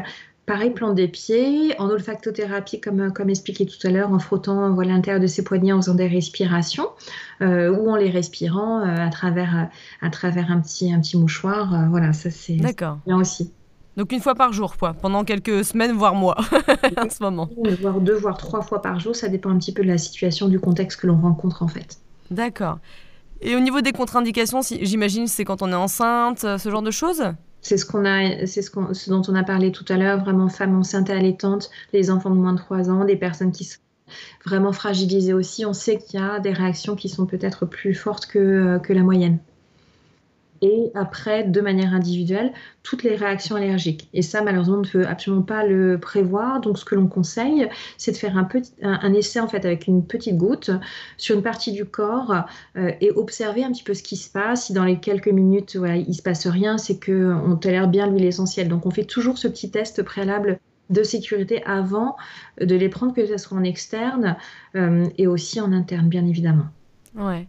[0.47, 4.93] Pareil, plante des pieds, en olfactothérapie, comme, comme expliqué tout à l'heure, en frottant voilà,
[4.93, 6.89] l'intérieur de ses poignets en faisant des respirations
[7.41, 9.71] euh, ou en les respirant à, travers,
[10.03, 11.89] à travers un petit, un petit mouchoir.
[11.89, 12.59] voilà, ça c'est
[13.07, 13.53] bien aussi.
[13.97, 16.37] Donc une fois par jour, quoi, pendant quelques semaines, voire mois,
[16.97, 17.49] en ce moment.
[17.81, 20.49] Voire deux, voire trois fois par jour, ça dépend un petit peu de la situation,
[20.49, 21.99] du contexte que l'on rencontre en fait.
[22.31, 22.79] D'accord.
[23.41, 27.23] Et au niveau des contre-indications, j'imagine c'est quand on est enceinte, ce genre de choses?
[27.65, 32.11] C'est ce dont on a parlé tout à l'heure, vraiment femmes enceintes et allaitantes, les
[32.11, 33.81] enfants de moins de 3 ans, des personnes qui sont
[34.45, 35.65] vraiment fragilisées aussi.
[35.65, 39.03] On sait qu'il y a des réactions qui sont peut-être plus fortes que, que la
[39.03, 39.39] moyenne
[40.65, 42.51] et après, de manière individuelle,
[42.83, 44.09] toutes les réactions allergiques.
[44.15, 46.63] Et ça, malheureusement, on ne peut absolument pas le prévoir.
[46.63, 49.87] Donc, ce que l'on conseille, c'est de faire un, petit, un, essai en fait avec
[49.87, 50.71] une petite goutte
[51.19, 52.47] sur une partie du corps
[52.79, 54.67] euh, et observer un petit peu ce qui se passe.
[54.67, 58.07] Si dans les quelques minutes, voilà, il se passe rien, c'est que on tolère bien
[58.07, 58.69] l'huile essentielle.
[58.69, 62.17] Donc, on fait toujours ce petit test préalable de sécurité avant
[62.59, 64.39] de les prendre, que ce soit en externe
[64.77, 66.69] euh, et aussi en interne, bien évidemment.
[67.17, 67.47] Ouais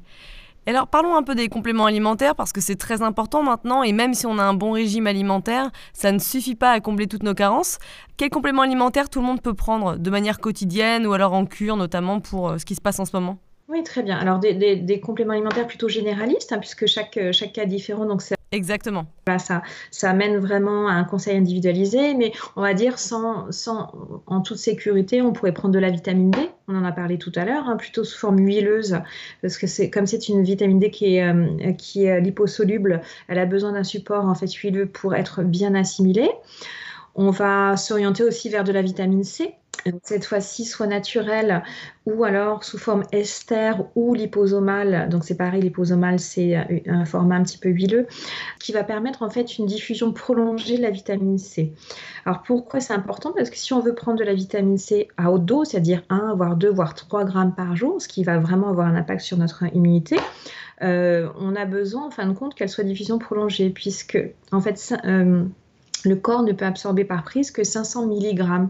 [0.71, 4.13] alors parlons un peu des compléments alimentaires parce que c'est très important maintenant et même
[4.13, 7.34] si on a un bon régime alimentaire, ça ne suffit pas à combler toutes nos
[7.34, 7.78] carences.
[8.17, 11.78] Quels compléments alimentaires tout le monde peut prendre de manière quotidienne ou alors en cure
[11.78, 13.38] notamment pour euh, ce qui se passe en ce moment?
[13.67, 14.17] Oui, très bien.
[14.19, 18.36] Alors, des, compléments alimentaires plutôt généralistes, hein, puisque chaque, chaque cas est différent, donc c'est
[18.55, 19.05] Exactement.
[19.37, 23.91] ça, ça amène vraiment à un conseil individualisé, mais on va dire sans, sans,
[24.27, 26.39] en toute sécurité, on pourrait prendre de la vitamine D,
[26.69, 28.97] on en a parlé tout à l'heure, hein, plutôt sous forme huileuse,
[29.41, 33.39] parce que c'est comme c'est une vitamine D qui est, euh, qui est liposoluble, elle
[33.39, 36.31] a besoin d'un support en fait huileux pour être bien assimilée.
[37.15, 39.53] On va s'orienter aussi vers de la vitamine C,
[40.04, 41.63] cette fois-ci soit naturelle
[42.06, 45.10] ou alors sous forme ester ou liposomale.
[45.10, 46.56] Donc c'est pareil, liposomale c'est
[46.88, 48.08] un format un petit peu huileux
[48.60, 51.74] qui va permettre en fait une diffusion prolongée de la vitamine C.
[52.26, 53.32] Alors pourquoi c'est important?
[53.32, 56.36] Parce que si on veut prendre de la vitamine C à haute dose, c'est-à-dire 1,
[56.36, 59.38] voire 2, voire 3 grammes par jour, ce qui va vraiment avoir un impact sur
[59.38, 60.17] notre immunité,
[60.82, 64.17] euh, on a besoin en fin de compte qu'elle soit diffusion prolongée puisque
[64.52, 65.45] en fait euh,
[66.06, 68.67] le corps ne peut absorber par prise que 500 mg.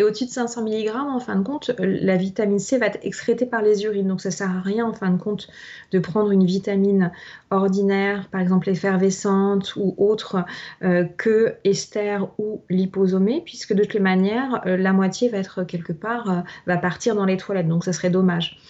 [0.00, 3.00] Et au-dessus de 500 mg, en fin de compte, euh, la vitamine C va être
[3.02, 4.06] excrétée par les urines.
[4.06, 5.48] Donc ça ne sert à rien, en fin de compte,
[5.90, 7.10] de prendre une vitamine
[7.50, 10.44] ordinaire, par exemple effervescente ou autre,
[10.84, 15.64] euh, que ester ou liposomée, puisque de toutes les manières, euh, la moitié va être
[15.64, 17.66] quelque part, va partir dans les toilettes.
[17.66, 18.60] Donc ça serait dommage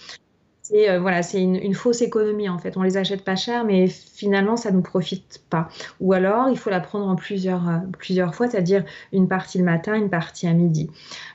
[0.69, 2.77] c'est euh, voilà, c'est une, fausse économie en fait.
[2.77, 5.67] On les achète pas cher, mais finalement ça nous profite pas.
[5.99, 9.63] Ou alors il faut la prendre en plusieurs euh, plusieurs fois, c'est-à-dire une partie le
[9.63, 10.89] matin, une partie à midi.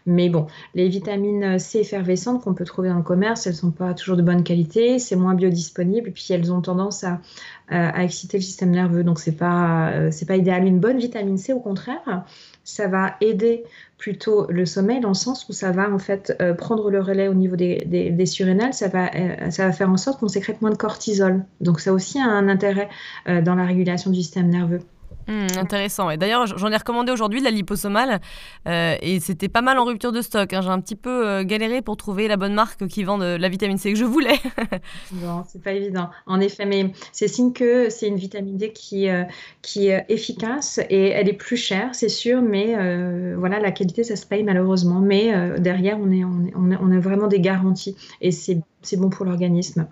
[0.07, 3.92] Mais bon, les vitamines C effervescentes qu'on peut trouver dans le commerce, elles sont pas
[3.94, 7.20] toujours de bonne qualité, c'est moins biodisponible, puis elles ont tendance à,
[7.68, 10.66] à exciter le système nerveux, donc c'est pas euh, pas idéal.
[10.66, 12.24] Une bonne vitamine C, au contraire,
[12.64, 13.64] ça va aider
[13.98, 17.29] plutôt le sommeil dans le sens où ça va en fait euh, prendre le relais
[17.29, 20.61] au niveau des, des, surrénales, ça va, euh, ça va faire en sorte qu'on sécrète
[20.61, 21.44] moins de cortisol.
[21.61, 22.88] Donc ça aussi a un intérêt
[23.29, 24.81] euh, dans la régulation du système nerveux.
[25.27, 26.11] Hmm, intéressant.
[26.11, 28.21] Et d'ailleurs, j'en ai recommandé aujourd'hui la liposomale
[28.69, 30.53] euh, et c'était pas mal en rupture de stock.
[30.53, 30.61] Hein.
[30.61, 33.49] J'ai un petit peu euh, galéré pour trouver la bonne marque qui vend de la
[33.49, 34.39] vitamine C que je voulais.
[35.13, 36.11] non, c'est pas évident.
[36.27, 39.25] En effet, mais c'est signe que c'est une vitamine D qui, euh,
[39.63, 42.75] qui est efficace et elle est plus chère, c'est sûr, mais
[43.37, 45.01] voilà, la qualité, ça se paye malheureusement.
[45.01, 46.11] Mais derrière, on,
[46.55, 48.63] on, a vraiment des garanties et c'est
[48.97, 49.87] bon pour l'organisme.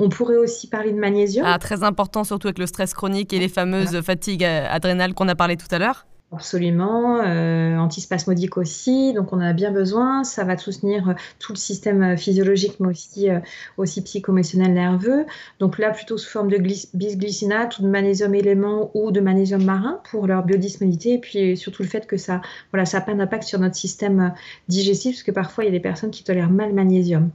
[0.00, 1.44] On pourrait aussi parler de magnésium.
[1.46, 5.26] Ah, très important, surtout avec le stress chronique et les fameuses fatigues euh, adrénales qu'on
[5.26, 6.06] a parlé tout à l'heure.
[6.30, 10.22] Absolument, euh, antispasmodique aussi, donc on en a bien besoin.
[10.22, 13.28] Ça va soutenir euh, tout le système physiologique, mais aussi,
[13.76, 15.26] aussi psychomotionnel nerveux.
[15.58, 16.58] Donc là, plutôt sous forme de
[16.94, 21.82] bisglycinate ou de magnésium élément ou de magnésium marin pour leur biodisponibilité, et puis surtout
[21.82, 22.40] le fait que ça,
[22.72, 24.32] voilà, ça n'a pas d'impact sur notre système
[24.68, 27.30] digestif, parce que parfois il y a des personnes qui tolèrent mal le magnésium.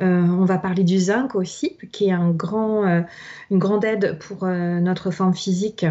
[0.00, 3.02] Euh, on va parler du zinc aussi, qui est euh,
[3.50, 5.84] une grande aide pour euh, notre forme physique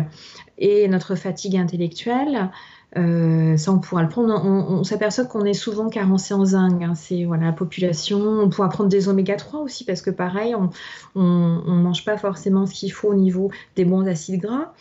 [0.57, 2.49] et notre fatigue intellectuelle.
[2.95, 4.33] ça, on pourra le prendre.
[4.43, 6.81] On, s'aperçoit qu'on est souvent carencé en zinc.
[6.81, 6.93] Hein.
[6.95, 8.19] C'est voilà, la population.
[8.19, 10.69] On pourra prendre des oméga 3 aussi, parce que pareil, on
[11.15, 14.73] ne mange pas forcément ce qu'il faut au niveau des bons acides gras.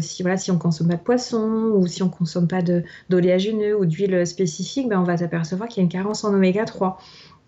[0.00, 2.62] si, voilà, si on consomme pas de poisson ou si on consomme pas
[3.08, 6.64] d'oléagineux ou d'huile spécifique, ben, on va s'apercevoir qu'il y a une carence en oméga
[6.64, 6.98] 3.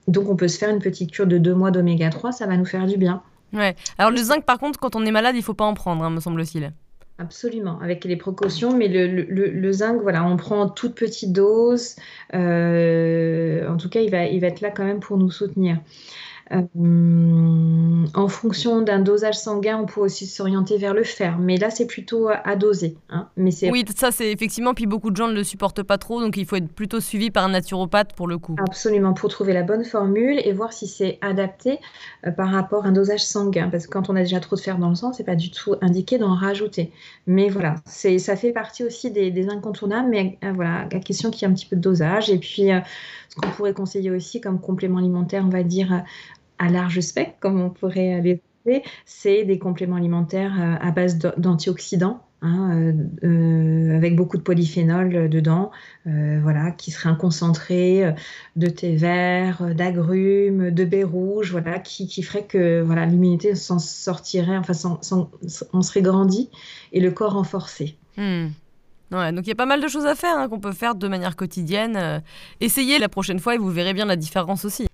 [0.08, 2.56] Donc on peut se faire une petite cure de deux mois d'oméga 3, ça va
[2.56, 3.22] nous faire du bien.
[3.52, 3.74] Ouais.
[3.98, 6.10] Alors le zinc, par contre, quand on est malade, il faut pas en prendre, hein,
[6.10, 6.72] me semble-t-il.
[7.18, 11.96] Absolument, avec les précautions, mais le, zinc, voilà, on prend toute petite dose.
[12.32, 15.78] en tout cas, il va, il va être là quand même pour nous soutenir.
[16.52, 21.70] Euh, en fonction d'un dosage sanguin, on peut aussi s'orienter vers le fer, mais là
[21.70, 22.96] c'est plutôt à, doser.
[23.08, 23.28] Hein.
[23.36, 26.36] Mais oui, ça c'est effectivement, puis beaucoup de gens ne le supportent pas trop, donc
[26.36, 28.56] il faut être plutôt suivi par un naturopathe pour le coup.
[28.58, 31.78] Absolument, pour trouver la bonne formule et voir si c'est adapté
[32.26, 34.60] euh, par rapport à un dosage sanguin, parce que quand on a déjà trop de
[34.60, 36.90] fer dans le sang, c'est pas du tout indiqué d'en rajouter.
[37.28, 41.44] Mais voilà, c'est ça fait partie aussi des, incontournables, mais euh, voilà, la question qui
[41.44, 42.68] a un petit peu de dosage et puis
[43.28, 46.02] ce qu'on pourrait conseiller aussi comme complément alimentaire, on va dire
[46.60, 51.18] à large spectre, comme on pourrait les appeler, c'est des compléments alimentaires euh, à base
[51.18, 52.22] d'antioxydants.
[52.42, 52.92] Hein, euh,
[53.22, 55.70] euh, avec beaucoup de polyphénol dedans,
[56.06, 58.14] voilà, qui serait un concentré
[58.56, 63.78] de thé vert, d'agrumes, de baies rouges, voilà, qui, qui ferait que voilà, l'immunité s'en
[63.78, 64.72] sortirait, enfin,
[65.74, 66.48] on serait grandi
[66.94, 67.98] et le corps renforcé.
[68.16, 68.46] Hmm.
[69.12, 70.94] Ouais, donc il y a pas mal de choses à faire hein, qu'on peut faire
[70.94, 72.22] de manière quotidienne.
[72.62, 74.86] essayez la prochaine fois et vous verrez bien la différence aussi.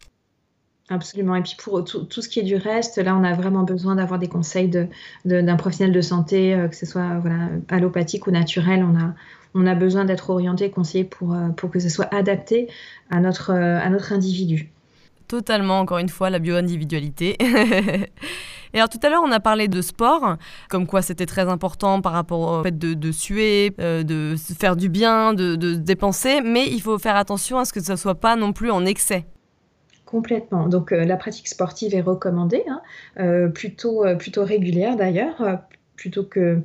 [0.88, 1.34] Absolument.
[1.34, 4.20] Et puis pour tout, ce qui est du reste, là, on a vraiment besoin d'avoir
[4.20, 4.86] des conseils d'un
[5.24, 7.22] de, professionnel de santé, euh, que ce soit
[7.68, 8.84] allopathique ou naturel.
[8.84, 9.14] On a,
[9.54, 12.68] on a besoin d'être orienté, conseillé pour, euh, pour que ce soit adapté
[13.10, 14.70] à notre, euh, à notre individu.
[15.26, 17.36] Totalement, encore une fois, la bio-individualité.
[18.72, 20.36] Et alors tout à l'heure, on a parlé de sport,
[20.68, 24.76] comme quoi c'était très important par rapport au fait de, de suer, de se faire
[24.76, 28.16] du bien, de, de dépenser, mais il faut faire attention à ce que ça soit
[28.16, 29.26] pas non plus en excès.
[30.06, 30.68] Complètement.
[30.68, 32.80] Donc euh, la pratique sportive est recommandée, hein,
[33.18, 35.62] euh, plutôt, euh, plutôt régulière d'ailleurs,
[35.96, 36.60] plutôt que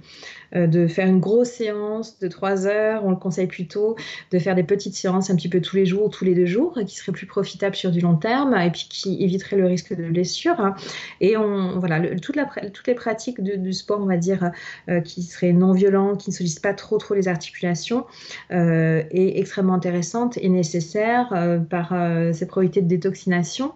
[0.54, 3.06] de faire une grosse séance de trois heures.
[3.06, 3.96] On le conseille plutôt
[4.32, 6.78] de faire des petites séances un petit peu tous les jours, tous les deux jours,
[6.86, 10.04] qui seraient plus profitables sur du long terme et puis qui éviteraient le risque de
[10.04, 10.74] blessure.
[11.20, 14.52] Et on, voilà, toutes les pratiques du sport, on va dire,
[14.90, 18.06] euh, qui seraient non violentes, qui ne sollicitent pas trop trop les articulations,
[18.52, 21.34] euh, est extrêmement intéressante et nécessaire
[21.70, 21.94] par
[22.34, 23.74] ses probabilités de détoxination,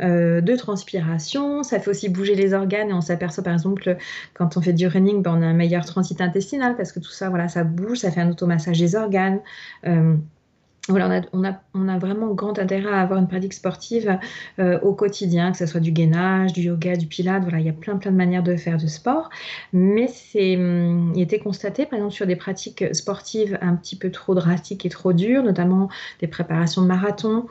[0.00, 1.62] de transpiration.
[1.62, 3.96] Ça fait aussi bouger les organes et on s'aperçoit par exemple
[4.34, 7.10] quand on fait du running, ben, on a un meilleur transit intestinal parce que tout
[7.10, 9.40] ça, voilà, ça bouge, ça fait un automassage des organes.
[10.88, 14.18] On a, vraiment grand intérêt à avoir une pratique sportive
[14.58, 17.44] euh, au quotidien, que ce soit du gainage, du yoga, du pilate.
[17.44, 19.30] Voilà, il y a plein, plein de manières de faire de sport.
[19.72, 24.10] Mais c'est, hum, il été constaté, par exemple, sur des pratiques sportives un petit peu
[24.10, 25.88] trop drastiques et trop dures, notamment
[26.20, 27.46] des préparations de marathon,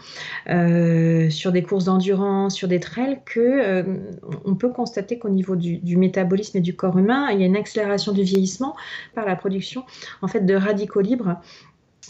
[0.50, 3.84] euh, sur des courses d'endurance, sur des trails, que euh,
[4.44, 7.46] on peut constater qu'au niveau du, du, métabolisme et du corps humain, il y a
[7.46, 8.76] une accélération du vieillissement
[9.16, 9.86] par la production
[10.22, 11.38] en fait de radicaux libres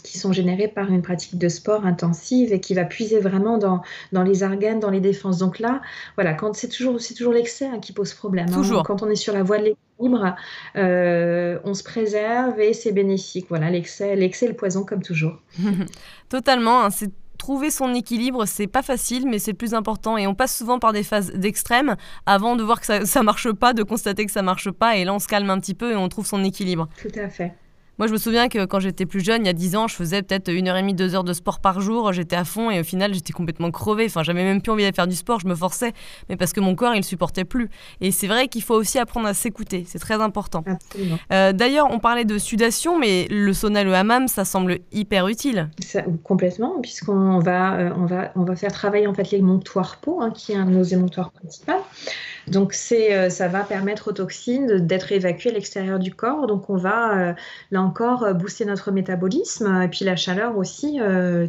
[0.02, 3.82] qui sont générés par une pratique de sport intensive et qui va puiser vraiment dans,
[4.12, 5.38] dans les organes, dans les défenses.
[5.38, 5.80] Donc là,
[6.16, 8.46] voilà, quand c'est toujours, c'est toujours l'excès hein, qui pose problème.
[8.50, 8.54] Hein.
[8.54, 8.82] Toujours.
[8.82, 10.34] Quand on est sur la voie de l'équilibre,
[10.76, 13.46] euh, on se préserve et c'est bénéfique.
[13.48, 15.40] Voilà, l'excès, l'excès, le poison comme toujours.
[16.28, 16.84] Totalement.
[16.84, 20.16] Hein, c'est trouver son équilibre, c'est pas facile, mais c'est le plus important.
[20.16, 23.50] Et on passe souvent par des phases d'extrême avant de voir que ça, ça marche
[23.50, 24.96] pas, de constater que ça marche pas.
[24.96, 26.88] Et là, on se calme un petit peu et on trouve son équilibre.
[27.00, 27.52] Tout à fait.
[28.02, 29.94] Moi, je me souviens que quand j'étais plus jeune, il y a 10 ans, je
[29.94, 32.12] faisais peut-être une heure et demie, deux heures de sport par jour.
[32.12, 34.06] J'étais à fond et au final, j'étais complètement crevée.
[34.06, 35.92] Enfin, j'avais même plus envie de faire du sport, je me forçais,
[36.28, 37.70] mais parce que mon corps, il supportait plus.
[38.00, 39.84] Et c'est vrai qu'il faut aussi apprendre à s'écouter.
[39.86, 40.64] C'est très important.
[41.30, 45.70] Euh, D'ailleurs, on parlait de sudation, mais le sauna, le hammam, ça semble hyper utile.
[46.24, 50.32] complètement, puisqu'on va, euh, on va, on va faire travailler en fait l'émonctoire peau, hein,
[50.34, 51.84] qui est un de nos émonctoires principaux.
[52.48, 56.46] Donc c'est, euh, ça va permettre aux toxines d'être évacuées à l'extérieur du corps.
[56.46, 57.32] Donc on va euh,
[57.70, 59.82] là encore euh, booster notre métabolisme.
[59.82, 60.98] Et puis la chaleur aussi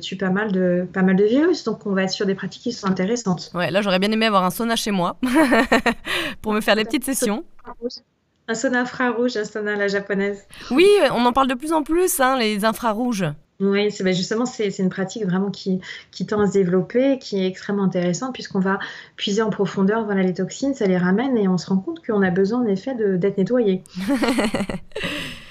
[0.01, 1.63] tue pas mal de pas mal de virus.
[1.63, 3.51] Donc on va être sur des pratiques qui sont intéressantes.
[3.53, 5.17] Ouais, là j'aurais bien aimé avoir un sauna chez moi
[6.41, 7.43] pour me faire des petites sessions.
[8.47, 10.45] Un sauna infrarouge, un sauna à la japonaise.
[10.69, 13.25] Oui, on en parle de plus en plus, hein, les infrarouges.
[13.63, 15.79] Oui, ben, justement c'est une pratique vraiment qui,
[16.11, 18.77] qui tend à se développer, qui est extrêmement intéressante puisqu'on va
[19.15, 22.21] puiser en profondeur voilà les toxines, ça les ramène et on se rend compte qu'on
[22.21, 23.83] a besoin en effet d'être nettoyé.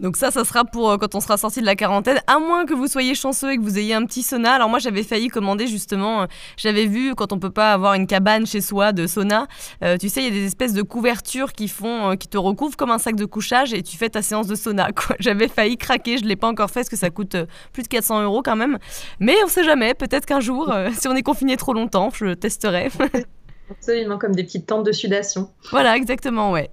[0.00, 2.66] Donc ça, ça sera pour euh, quand on sera sorti de la quarantaine, à moins
[2.66, 4.52] que vous soyez chanceux et que vous ayez un petit sauna.
[4.52, 8.06] Alors moi, j'avais failli commander justement, euh, j'avais vu quand on peut pas avoir une
[8.06, 9.46] cabane chez soi de sauna,
[9.82, 12.76] euh, tu sais, il y a des espèces de couvertures qui font, qui te recouvrent
[12.76, 14.88] comme un sac de couchage et tu fais ta séance de sauna.
[15.18, 17.36] J'avais failli craquer, je l'ai pas encore fait parce que ça coûte
[17.72, 18.78] plus de 400 euros quand même.
[19.18, 22.90] Mais on sait jamais, peut-être qu'un jour, si on est confiné trop longtemps, je testerai.
[23.70, 25.50] Absolument, comme des petites tentes de sudation.
[25.70, 26.70] Voilà, exactement, ouais.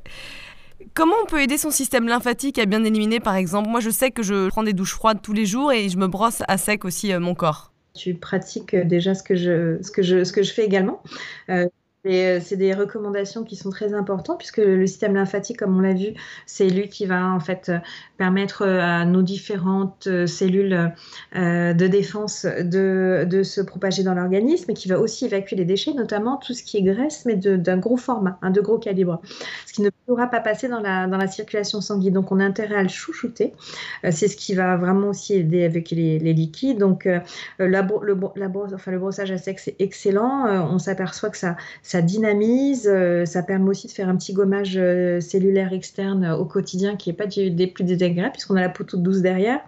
[0.95, 3.67] Comment on peut aider son système lymphatique à bien éliminer, par exemple?
[3.67, 6.07] Moi, je sais que je prends des douches froides tous les jours et je me
[6.07, 7.71] brosse à sec aussi euh, mon corps.
[7.95, 11.01] Tu pratiques euh, déjà ce que je, fais également.
[11.49, 11.65] Euh,
[12.05, 15.93] Et c'est des recommandations qui sont très importantes puisque le système lymphatique, comme on l'a
[15.93, 16.13] vu,
[16.45, 17.71] c'est lui qui va en fait
[18.17, 20.91] permettre à nos différentes cellules
[21.33, 26.35] de défense de, se propager dans l'organisme et qui va aussi évacuer les déchets, notamment
[26.35, 29.21] tout ce qui est graisse, mais d'un gros format, un de gros calibre,
[29.65, 32.13] ce qui ne pourra pas passer dans la, circulation sanguine.
[32.13, 33.53] Donc on a intérêt à le chouchouter.
[34.03, 36.79] c'est ce qui va vraiment aussi aider avec les, les liquides.
[36.79, 37.21] Donc le,
[37.59, 40.67] le brossage à sec, c'est excellent.
[40.69, 41.55] on s'aperçoit que ça
[41.93, 46.43] ça dynamise, euh, ça permet aussi de faire un petit gommage euh, cellulaire externe au
[46.43, 49.59] quotidien qui n'est pas des plus désagréables puisqu'on a la peau toute douce derrière.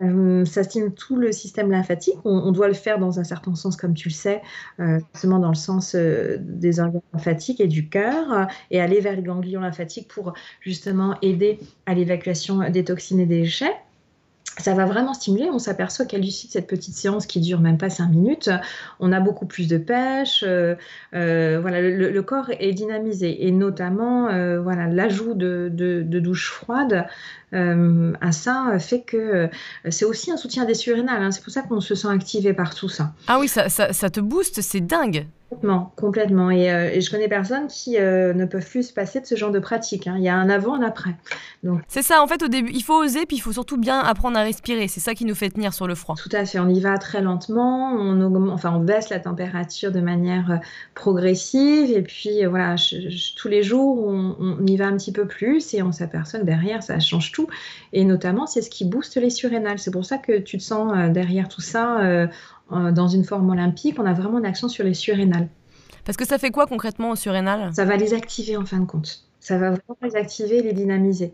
[0.00, 2.14] Euh, ça stimule tout le système lymphatique.
[2.24, 4.40] On, doit le faire dans un certain sens, comme tu le sais,
[5.12, 9.60] seulement dans le sens des organes lymphatiques et du cœur, et aller vers les ganglions
[9.60, 13.76] lymphatiques pour justement aider à l'évacuation des toxines et des déchets
[14.60, 15.48] ça va vraiment stimuler.
[15.50, 18.50] On s'aperçoit qu'à l'issue de cette petite séance qui dure même pas cinq minutes,
[18.98, 20.44] on a beaucoup plus de pêche.
[20.46, 20.74] Euh,
[21.14, 27.06] euh, voilà, le, corps est dynamisé et notamment euh, voilà l'ajout de, de, douches froides
[27.52, 29.48] à ça fait que
[29.88, 31.22] c'est aussi un soutien des surrénales.
[31.22, 31.30] Hein.
[31.30, 33.12] C'est pour ça qu'on se sent activé par tout ça.
[33.26, 35.26] Ah oui, ça, ça, ça te booste, c'est dingue.
[35.50, 36.50] Complètement, complètement.
[36.52, 39.34] Et, euh, et, je connais personnes qui euh, ne peuvent plus se passer de ce
[39.34, 40.06] genre de pratique.
[40.06, 40.14] Hein.
[40.16, 41.16] Il y a un avant, un après.
[41.64, 41.80] Donc...
[41.88, 44.38] C'est ça, en fait, au début, il faut oser, puis il faut surtout bien apprendre
[44.38, 44.86] à respirer.
[44.86, 46.14] C'est ça qui nous fait tenir sur le froid.
[46.14, 46.60] Tout à fait.
[46.60, 47.92] On y va très lentement.
[47.94, 50.56] On, augmente, enfin, on baisse la température de manière euh,
[50.94, 51.90] progressive.
[51.90, 52.76] Et puis, voilà,
[53.36, 56.44] tous les jours, on, on, y va un petit peu plus et on s'aperçoit que
[56.44, 57.39] derrière, ça change tout.
[57.92, 59.78] Et notamment, c'est ce qui booste les surrénales.
[59.78, 62.00] C'est pour ça que tu te sens derrière tout ça
[62.72, 65.48] euh, dans une forme olympique, on a vraiment une action sur les surrénales.
[66.04, 67.72] Parce que ça fait quoi concrètement aux surrénales?
[67.74, 69.24] Ça va les activer en fin de compte.
[69.40, 71.32] Ça va vraiment les activer, les dynamiser.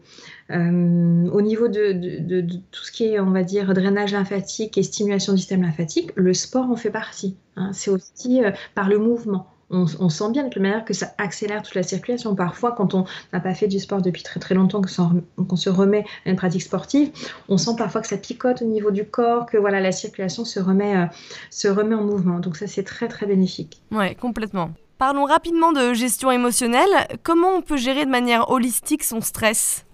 [0.51, 2.40] Euh, au niveau de, de,
[2.71, 6.33] tout ce qui est, on va dire, drainage lymphatique et stimulation du système lymphatique, le
[6.33, 7.37] sport en fait partie.
[7.57, 7.71] Hein.
[7.73, 11.62] C'est aussi euh, par le mouvement on, sent bien de la manière que ça accélère
[11.62, 12.35] toute la circulation.
[12.35, 16.05] Parfois, quand on n'a pas fait du sport depuis très très longtemps, qu'on se remet
[16.24, 17.11] à une pratique sportive,
[17.48, 20.61] on sent parfois que ça picote au niveau du corps, que voilà la circulation se
[20.61, 21.07] remet, euh,
[21.50, 22.38] se remet en mouvement.
[22.38, 23.83] Donc ça, c'est très très bénéfique.
[23.90, 24.70] Ouais, complètement.
[24.98, 26.88] Parlons rapidement de gestion émotionnelle.
[27.22, 29.85] Comment on peut gérer de manière holistique son stress?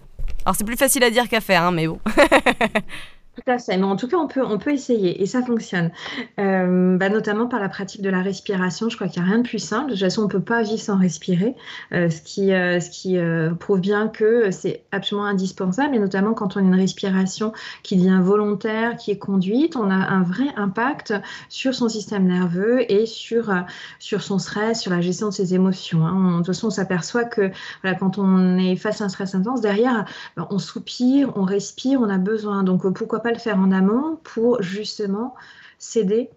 [0.44, 1.98] Alors c'est plus facile à dire qu'à faire, hein, mais bon.
[3.34, 5.90] Tout à fait, mais en tout cas, on peut, on peut essayer et ça fonctionne.
[6.38, 9.40] Euh, bah, notamment par la pratique de la respiration, je crois qu'il n'y a rien
[9.40, 9.86] de plus simple.
[9.86, 11.56] De toute façon, on ne peut pas vivre sans respirer,
[11.94, 13.16] euh, ce qui, euh, ce qui
[13.58, 18.20] prouve bien que c'est absolument indispensable, et notamment quand on a une respiration qui devient
[18.22, 21.14] volontaire, qui est conduite, on a un vrai impact
[21.48, 23.50] sur son système nerveux et sur,
[23.98, 26.06] sur son stress, sur la gestion de ses émotions.
[26.06, 26.32] Hein.
[26.32, 29.62] de toute façon, on s'aperçoit que voilà, quand on est face à un stress intense,
[29.62, 30.04] derrière,
[30.36, 32.62] bah, on soupire, on respire, on a besoin.
[32.62, 35.34] Donc, pourquoi pas le faire en amont pour justement
[35.78, 36.30] s'aider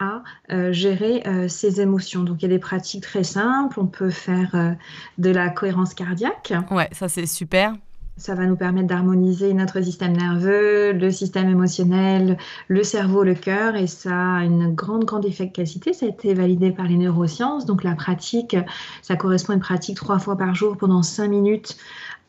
[0.00, 0.22] à
[0.52, 2.22] euh, gérer euh, ses émotions.
[2.22, 3.80] Donc il y a des pratiques très simples.
[3.80, 4.72] On peut faire euh,
[5.18, 6.52] de la cohérence cardiaque.
[6.70, 7.74] Ouais, ça c'est super.
[8.16, 13.76] Ça va nous permettre d'harmoniser notre système nerveux, le système émotionnel, le cerveau, le cœur,
[13.76, 15.92] et ça a une grande, grande efficacité.
[15.92, 17.64] Ça a été validé par les neurosciences.
[17.64, 18.56] Donc la pratique,
[19.02, 21.76] ça correspond à une pratique trois fois par jour pendant cinq minutes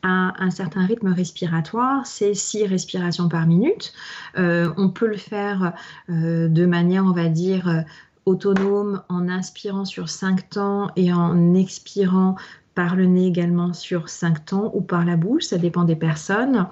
[0.02, 3.92] un certain rythme respiratoire, c'est six respirations par minute.
[4.38, 5.74] Euh, on peut le faire
[6.08, 7.82] euh, de manière, on va dire, euh,
[8.26, 12.36] autonome en inspirant sur cinq temps et en expirant
[12.80, 16.66] par le nez également sur 5 temps ou par la bouche, ça dépend des personnes.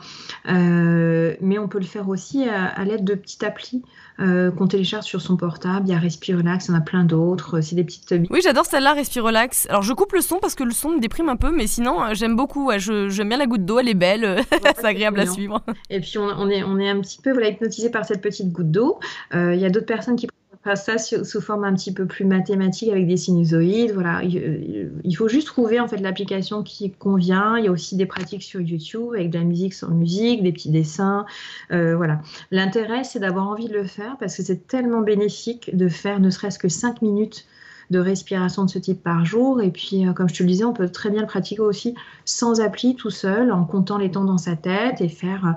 [0.48, 3.82] Euh, mais on peut le faire aussi à, l'aide de petites applis
[4.18, 5.86] euh, qu'on télécharge sur son portable.
[5.86, 7.60] Il y a Respirelax, il y en a plein d'autres.
[7.60, 8.14] C'est des petites.
[8.30, 9.66] Oui, j'adore celle-là, Respirelax.
[9.68, 12.02] Alors je coupe le son parce que le son me déprime un peu, mais sinon
[12.02, 12.70] euh, j'aime beaucoup.
[12.78, 14.40] j'aime bien la goutte d'eau, elle est belle,
[14.76, 15.60] c'est agréable à suivre.
[15.90, 18.70] Et puis on, est, on est un petit peu voilà, hypnotisé par cette petite goutte
[18.70, 18.98] d'eau.
[19.34, 20.26] Il y a d'autres personnes qui
[20.74, 23.92] ça sous, forme un petit peu plus mathématique avec des sinusoïdes.
[23.92, 27.56] Voilà, il, faut juste trouver en fait l'application qui convient.
[27.58, 30.52] Il y a aussi des pratiques sur YouTube avec de la musique sans musique, des
[30.52, 31.24] petits dessins.
[31.72, 32.20] Euh, voilà.
[32.50, 36.30] L'intérêt, c'est d'avoir envie de le faire parce que c'est tellement bénéfique de faire ne
[36.30, 37.46] serait-ce que 5 minutes
[37.90, 39.62] de respiration de ce type par jour.
[39.62, 41.94] Et puis, euh, comme je te le disais, on peut très bien le pratiquer aussi
[42.24, 45.52] sans appli, tout seul, en comptant les temps dans sa tête et faire euh,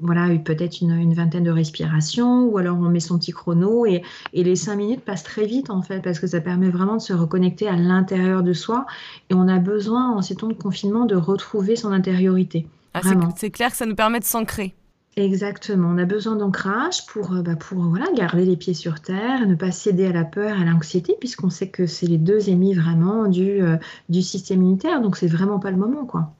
[0.00, 4.02] voilà, peut-être une, vingtaine de respirations, ou alors on met son petit chrono et,
[4.32, 7.12] les cinq minutes passent très vite en fait, parce que ça permet vraiment de se
[7.12, 8.86] reconnecter à l'intérieur de soi.
[9.30, 12.66] Et on a besoin en ces temps de confinement de retrouver son intériorité.
[12.94, 13.00] Ah,
[13.36, 14.74] c'est clair que ça nous permet de s'ancrer.
[15.16, 19.46] Exactement, on a besoin d'ancrage pour, euh, bah, pour voilà, garder les pieds sur terre,
[19.46, 22.72] ne pas céder à la peur, à l'anxiété, puisqu'on sait que c'est les deux ennemis
[22.72, 23.76] vraiment du, euh,
[24.08, 26.06] du système immunitaire, donc c'est vraiment pas le moment.
[26.06, 26.32] quoi.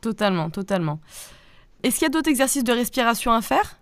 [0.00, 1.00] Totalement, totalement.
[1.84, 3.76] Est-ce qu'il y a d'autres exercices de respiration à faire?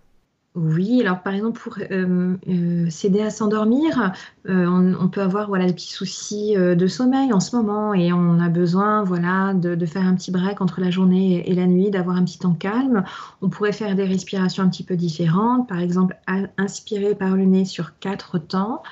[0.55, 4.11] Oui, alors par exemple pour euh, euh, s'aider à s'endormir,
[4.47, 8.39] euh, on, peut avoir voilà des petits soucis de sommeil en ce moment et on
[8.39, 12.17] a besoin voilà de, faire un petit break entre la journée et la nuit, d'avoir
[12.17, 13.03] un petit temps calme.
[13.41, 16.15] On pourrait faire des respirations un petit peu différentes, par exemple
[16.57, 18.83] inspirer par le nez sur quatre temps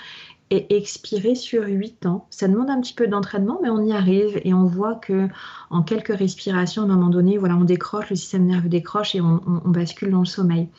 [0.52, 2.28] et expirer sur huit temps.
[2.30, 5.28] Ça demande un petit peu d'entraînement, mais on y arrive et on voit que
[5.70, 9.22] en quelques respirations, à un moment donné, voilà, on décroche, le système nerveux décroche et
[9.22, 10.70] on bascule dans le sommeil.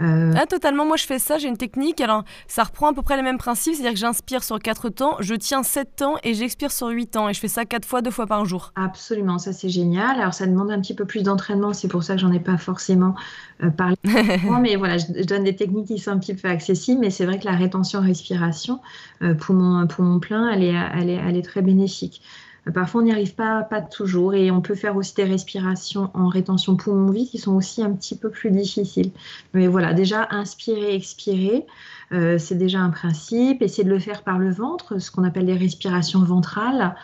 [0.00, 0.84] Euh, ah, totalement.
[0.84, 1.38] Moi, je fais ça.
[1.38, 2.00] J'ai une technique.
[2.00, 3.74] Alors, ça reprend à peu près les mêmes principes.
[3.74, 7.28] C'est-à-dire que j'inspire sur 4 temps, je tiens 7 temps et j'expire sur 8 temps.
[7.28, 8.72] Et je fais ça 4 fois, 2 fois par jour.
[8.76, 9.38] Absolument.
[9.38, 10.20] Ça, c'est génial.
[10.20, 11.72] Alors, ça demande un petit peu plus d'entraînement.
[11.72, 13.14] C'est pour ça que j'en ai pas forcément
[13.62, 13.96] euh, parlé.
[14.60, 17.00] mais voilà, je, donne des techniques qui sont un petit peu accessibles.
[17.00, 18.80] Mais c'est vrai que la rétention respiration,
[19.22, 22.22] euh, pour, mon, pour mon plein, elle est, elle est, elle est très bénéfique.
[22.74, 24.34] Parfois, on n'y arrive pas, pas toujours.
[24.34, 27.92] Et on peut faire aussi des respirations en rétention poumon vide qui sont aussi un
[27.92, 29.10] petit peu plus difficiles.
[29.54, 31.66] Mais voilà, déjà, inspirer, expirer.
[32.12, 33.62] Euh, c'est déjà un principe.
[33.62, 36.94] Essayer de le faire par le ventre, ce qu'on appelle les respirations ventrales,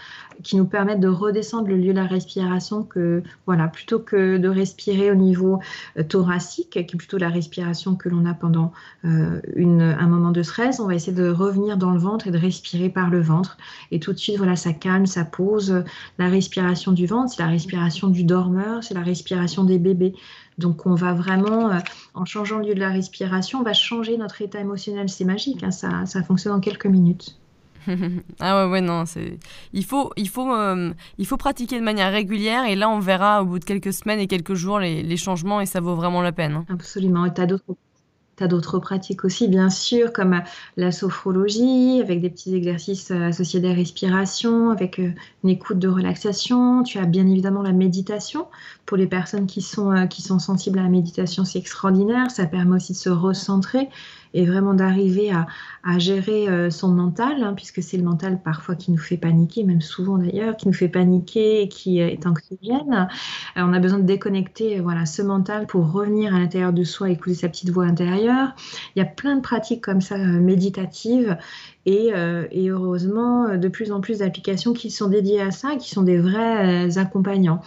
[0.42, 4.48] qui nous permettent de redescendre le lieu de la respiration que, voilà, plutôt que de
[4.48, 5.60] respirer au niveau
[5.98, 8.72] euh, thoracique, qui est plutôt la respiration que l'on a pendant
[9.04, 12.38] euh, un moment de stress, on va essayer de revenir dans le ventre et de
[12.38, 13.56] respirer par le ventre.
[13.90, 15.84] Et tout de suite, voilà, ça calme, ça pose.
[16.18, 20.14] La respiration du ventre, c'est la respiration du dormeur, c'est la respiration des bébés.
[20.58, 21.78] Donc on va vraiment, euh,
[22.14, 25.08] en changeant le lieu de la respiration, on va changer notre état émotionnel.
[25.08, 27.38] C'est magique, hein, ça, ça fonctionne en quelques minutes.
[28.40, 29.38] ah ouais, ouais, non, c'est...
[29.72, 33.42] Il faut, il, faut, euh, il faut pratiquer de manière régulière et là, on verra
[33.42, 36.22] au bout de quelques semaines et quelques jours les, les changements et ça vaut vraiment
[36.22, 36.54] la peine.
[36.54, 36.66] Hein.
[36.68, 37.26] Absolument.
[37.26, 37.76] Et tu as d'autres
[38.36, 40.42] tu as d'autres pratiques aussi, bien sûr, comme
[40.76, 45.12] la sophrologie, avec des petits exercices euh, associés des respirations, avec euh,
[45.44, 46.82] une écoute de relaxation.
[46.82, 48.46] Tu as bien évidemment la méditation.
[48.86, 52.30] Pour les personnes qui sont, euh, qui sont sensibles à la méditation, c'est extraordinaire.
[52.30, 53.88] Ça permet aussi de se recentrer
[54.34, 55.46] et vraiment d'arriver à,
[55.98, 59.80] gérer euh, son mental, hein, puisque c'est le mental parfois qui nous fait paniquer, même
[59.80, 63.08] souvent d'ailleurs, qui nous fait paniquer et qui euh, est anxiogène.
[63.56, 67.10] Euh, on a besoin de déconnecter voilà, ce mental pour revenir à l'intérieur de soi,
[67.10, 68.54] écouter sa petite voix intérieure.
[68.96, 71.36] Il y a plein de pratiques comme ça méditatives
[71.86, 72.12] et,
[72.50, 76.18] et, heureusement de plus en plus d'applications qui sont dédiées à ça, qui sont des
[76.18, 77.60] vrais accompagnants.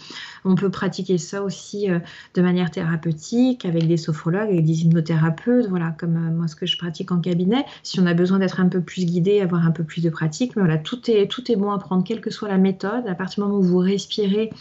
[0.47, 1.99] On peut pratiquer ça aussi euh,
[2.33, 6.65] de manière thérapeutique avec des sophrologues, avec des hypnothérapeutes, voilà, comme euh, moi ce que
[6.65, 7.65] je pratique en cabinet.
[7.83, 10.55] Si on a besoin d'être un peu plus guidé, avoir un peu plus de pratique,
[10.55, 13.07] mais voilà, tout est, bon à prendre, quelle que soit la méthode.
[13.07, 14.51] À partir du moment où vous respirez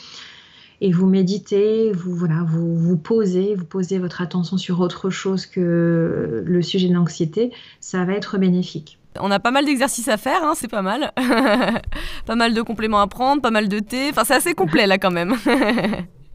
[0.80, 6.62] et vous méditez, vous, vous posez, vous posez votre attention sur autre chose que le
[6.62, 8.98] sujet de l'anxiété, ça va être bénéfique.
[9.20, 11.12] On a pas mal d'exercices à faire, hein, c'est pas mal.
[12.26, 14.10] pas mal de compléments à prendre, pas mal de thé.
[14.10, 15.34] Enfin, c'est assez complet là quand même.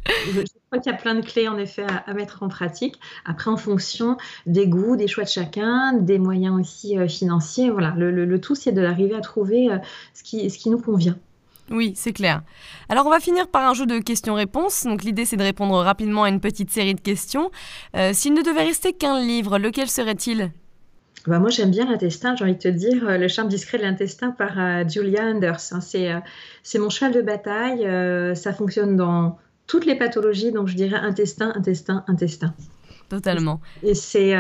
[0.08, 3.00] Je crois qu'il y a plein de clés en effet à, mettre en pratique.
[3.26, 7.70] Après, en fonction des goûts, des choix de chacun, des moyens aussi euh, financiers.
[7.70, 9.78] Voilà, le, tout, c'est d'arriver à trouver euh,
[10.14, 11.18] ce, qui, ce qui nous convient.
[11.70, 12.42] Oui, c'est clair.
[12.90, 14.86] Alors on va finir par un jeu de questions-réponses.
[14.86, 17.50] Donc l'idée c'est de répondre rapidement à une petite série de questions.
[17.96, 20.52] Euh, s'il ne devait rester qu'un livre, lequel serait-il?
[21.28, 22.36] Bah, moi, j'aime bien l'intestin.
[22.36, 25.62] J'ai envie de te dire euh, Le charme discret de l'intestin par euh, Julia Anders.
[25.72, 25.80] Hein.
[25.96, 26.20] Euh,
[26.64, 27.88] c'est mon cheval de bataille.
[28.36, 30.52] ça fonctionne dans toutes les pathologies.
[30.52, 32.54] Donc, je dirais intestin, intestin, intestin.
[33.10, 33.60] Totalement.
[33.84, 34.34] Et c'est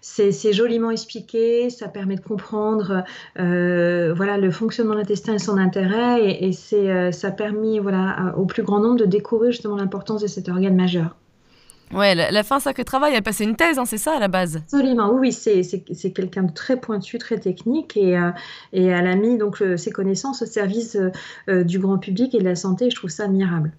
[0.00, 3.04] c'est joliment expliqué, ça permet de comprendre
[3.36, 8.44] voilà, le fonctionnement de l'intestin et son intérêt, et, et ça a permis voilà, au
[8.44, 11.14] plus grand nombre de découvrir justement l'importance de cet organe majeur.
[11.92, 14.56] Ouais, la, fin sacré travail, elle passait une thèse, hein, c'est ça à la base?
[14.56, 15.62] Absolument, oui, c'est
[16.12, 18.30] quelqu'un de très pointu, très technique et, euh,
[18.72, 20.96] et elle a mis donc, euh, ses connaissances au service
[21.48, 22.90] euh, du grand public et de la santé.
[22.90, 23.72] Je trouve ça admirable.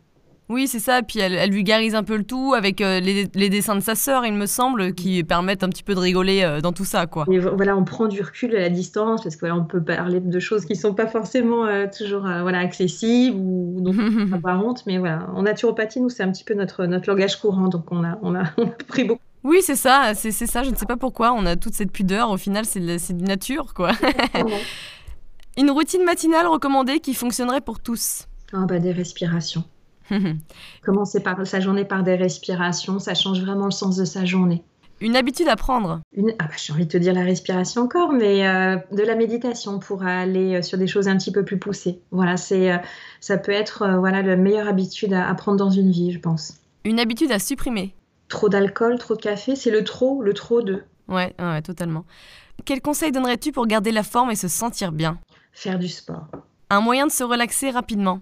[0.50, 1.02] Oui, c'est ça.
[1.02, 3.96] Puis elle, elle, vulgarise un peu le tout avec euh, les, les, dessins de sa
[3.96, 7.06] sœur, il me semble, qui permettent un petit peu de rigoler euh, dans tout ça,
[7.06, 7.26] quoi.
[7.30, 10.66] Et voilà, on prend du recul à la distance parce qu'on peut parler de choses
[10.66, 13.96] qui sont pas forcément euh, toujours voilà accessibles ou donc
[14.42, 17.68] pas honte, mais voilà, en naturopathie, nous c'est un petit peu notre notre langage courant,
[17.68, 19.22] donc on a on a, on a pris beaucoup.
[19.44, 20.64] Oui, c'est ça, c'est ça.
[20.64, 22.32] Je ne sais pas pourquoi on a toute cette pudeur.
[22.32, 23.92] Au final, c'est de nature, quoi.
[25.58, 28.28] Une routine matinale recommandée qui fonctionnerait pour tous?
[28.52, 29.64] Ah bah des respirations.
[30.84, 34.64] Commencer par sa journée par des respirations, ça change vraiment le sens de sa journée.
[35.00, 36.02] Une habitude à prendre?
[36.14, 36.34] Une...
[36.40, 39.80] Ah bah, J'ai envie de te dire la respiration encore, mais euh, de la méditation
[39.80, 42.00] pour aller euh, sur des choses un petit peu plus poussées.
[42.12, 42.78] Voilà, c'est, euh,
[43.20, 46.58] ça peut être voilà, la meilleure habitude à, prendre dans une vie, je pense.
[46.84, 47.94] Une habitude à supprimer?
[48.28, 50.84] Trop d'alcool, trop de café, c'est le trop, le trop de.
[51.08, 52.06] Ouais, ouais, totalement.
[52.66, 55.20] Quel conseil donnerais-tu pour garder la forme et se sentir bien?
[55.54, 56.28] Faire du sport.
[56.70, 58.22] Un moyen de se relaxer rapidement?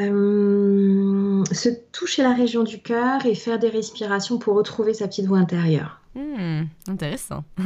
[0.00, 5.26] Euh, se toucher la région du cœur et faire des respirations pour retrouver sa petite
[5.26, 6.00] voix intérieure.
[6.14, 7.44] Hmm, intéressant.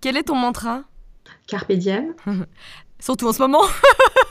[0.00, 0.82] Quel est ton mantra?
[1.46, 2.14] Carpe diem.
[3.00, 3.62] Surtout en ce moment.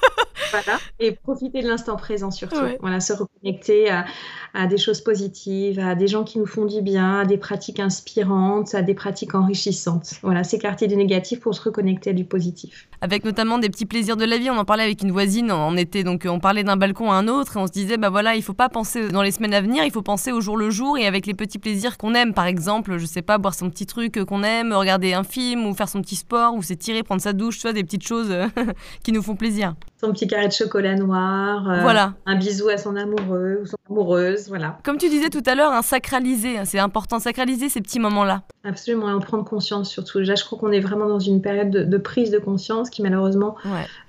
[0.51, 0.79] voilà.
[0.99, 2.55] Et profiter de l'instant présent surtout.
[2.81, 4.05] Voilà, se reconnecter à,
[4.53, 7.79] à, des choses positives, à des gens qui nous font du bien, à des pratiques
[7.79, 10.15] inspirantes, à des pratiques enrichissantes.
[10.21, 14.17] Voilà, s'écarter du négatif pour se reconnecter à du positif avec notamment des petits plaisirs
[14.17, 14.49] de la vie.
[14.49, 17.27] On en parlait avec une voisine, on était donc on parlait d'un balcon à un
[17.27, 19.61] autre et on se disait bah voilà, il faut pas penser dans les semaines à
[19.61, 22.33] venir, il faut penser au jour le jour et avec les petits plaisirs qu'on aime.
[22.33, 25.73] Par exemple, je sais pas, boire son petit truc qu'on aime, regarder un film ou
[25.73, 28.33] faire son petit sport ou s'étirer, prendre sa douche, tu vois, des petites choses
[29.03, 29.75] qui nous font plaisir.
[29.99, 32.13] Son petit carré de chocolat noir, euh, voilà.
[32.25, 34.77] un bisou à son amoureux ou son amoureuse, voilà.
[34.83, 38.43] Comme tu disais tout à l'heure, un sacraliser, c'est important sacraliser ces petits moments-là.
[38.63, 40.19] Absolument, et en prendre conscience surtout.
[40.19, 43.55] Déjà, je crois qu'on est vraiment dans une période de, prise de conscience qui malheureusement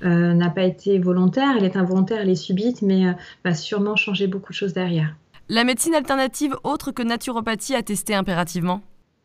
[0.05, 1.57] euh, n'a pas été volontaire.
[1.59, 3.12] Elle est involontaire, elle est subite, mais euh,
[3.45, 5.14] va sûrement changer beaucoup de choses derrière.
[5.49, 8.82] La médecine alternative autre que naturopathie à tester impérativement?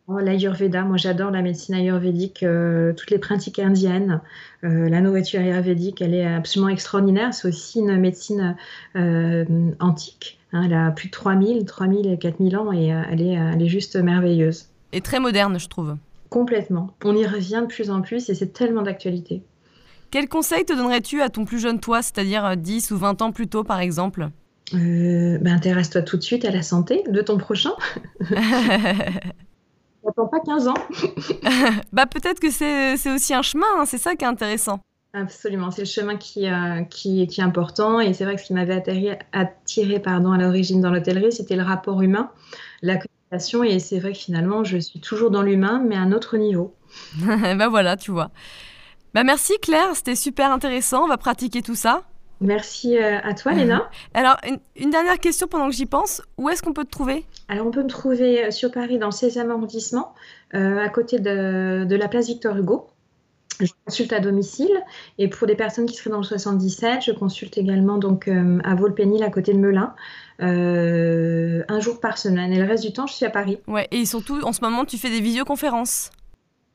[0.08, 4.20] Oh, L'Ayurveda, moi j'adore la médecine ayurvédique, euh, toutes les pratiques indiennes,
[4.62, 7.32] la nourriture ayurvédique, elle est absolument extraordinaire.
[7.32, 8.56] C'est aussi une médecine
[9.78, 10.38] antique.
[10.52, 10.62] Hein.
[10.64, 13.94] elle a plus de 3000, 3000 et 4000 ans et elle, est, elle est juste
[13.94, 14.66] merveilleuse.
[14.92, 15.96] Et très moderne, je trouve.
[16.30, 16.90] Complètement.
[17.04, 19.42] On y revient de plus en plus et c'est tellement d'actualité.
[20.10, 23.48] Quel conseil te donnerais-tu à ton plus jeune toi, c'est-à-dire 10 ou 20 ans plus
[23.48, 24.30] tôt par exemple?
[24.74, 27.72] Euh, bah, Intéresse-toi tout de suite à la santé de ton prochain.
[30.08, 30.74] Attends pas 15 ans.
[31.92, 34.80] bah peut-être que c'est aussi un chemin, hein, c'est ça qui est intéressant.
[35.12, 38.00] Absolument, c'est le chemin qui, euh, qui, est important.
[38.00, 41.56] Et c'est vrai que ce qui m'avait attiré, attiré pardon, à l'origine dans l'hôtellerie, c'était
[41.56, 42.30] le rapport humain,
[42.82, 43.64] la communication.
[43.64, 46.74] Et c'est vrai que finalement, je suis toujours dans l'humain, mais à un autre niveau.
[47.16, 48.30] bah voilà, tu vois.
[49.14, 51.04] Bah merci Claire, c'était super intéressant.
[51.04, 52.02] On va pratiquer tout ça.
[52.40, 53.88] Merci euh, à toi, Léna.
[54.14, 54.36] Alors,
[54.76, 56.22] une, dernière question pendant que j'y pense.
[56.36, 57.24] Où est-ce qu'on peut te trouver?
[57.48, 60.14] Alors, on peut me trouver euh, sur Paris, dans le 16e arrondissement,
[60.54, 62.88] euh, à côté de, la place Victor Hugo.
[63.58, 64.82] Je consulte à domicile.
[65.16, 69.22] Et pour des personnes qui seraient dans le 77, je consulte également donc à Volpénil,
[69.22, 69.94] à côté de Melun,
[70.40, 72.52] un jour par semaine.
[72.52, 73.56] Et le reste du temps, je suis à Paris.
[73.66, 76.10] Ouais, et surtout, en ce moment, tu fais des visioconférences.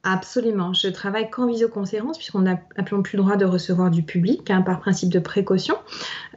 [0.04, 0.74] Absolument.
[0.74, 4.80] Je travaille qu'en visioconférence puisqu'on n'a plus le droit de recevoir du public hein, par
[4.80, 5.76] principe de précaution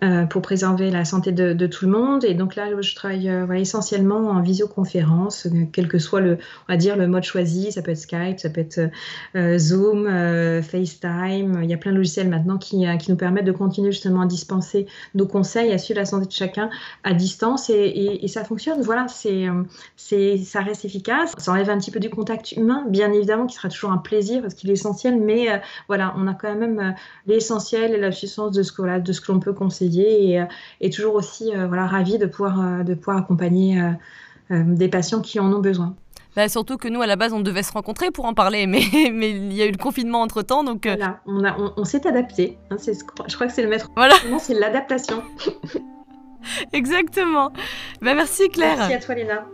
[0.02, 2.24] euh, pour préserver la santé de, tout le monde.
[2.24, 6.34] Et donc là, je travaille euh, essentiellement en visioconférence, euh, quel que soit le,
[6.68, 7.72] on va dire, le mode choisi.
[7.72, 8.90] Ça peut être Skype, ça peut être
[9.34, 10.04] Zoom,
[10.62, 11.60] FaceTime.
[11.62, 14.86] Il y a plein de logiciels maintenant qui, nous permettent de continuer justement à dispenser
[15.14, 16.68] nos conseils, à suivre la santé de chacun
[17.02, 17.70] à distance.
[17.70, 18.82] Et, et ça fonctionne.
[18.82, 19.46] Voilà, c'est,
[19.96, 21.32] c'est, ça reste efficace.
[21.38, 24.54] Ça enlève un petit peu du contact humain, bien évidemment sera toujours un plaisir parce
[24.54, 26.90] qu'il est essentiel, mais euh, voilà, on a quand même euh,
[27.26, 30.90] l'essentiel et la puissance de ce que, de ce que l'on peut conseiller et, euh,
[30.90, 33.82] toujours aussi voilà, ravi de pouvoir, de pouvoir accompagner
[34.50, 35.96] des patients qui en ont besoin.
[36.36, 38.82] Bah, surtout que nous, à la base, on devait se rencontrer pour en parler, mais,
[39.12, 40.62] mais il y a eu le confinement entre temps.
[40.62, 42.58] Donc, voilà, on, a, on, s'est adapté.
[42.70, 43.90] Hein, je crois que c'est le maître.
[43.96, 44.14] Voilà.
[44.38, 45.22] C'est l'adaptation.
[46.72, 47.50] Exactement.
[48.00, 48.76] Bah, merci Claire.
[48.76, 49.46] Merci à toi, Léna.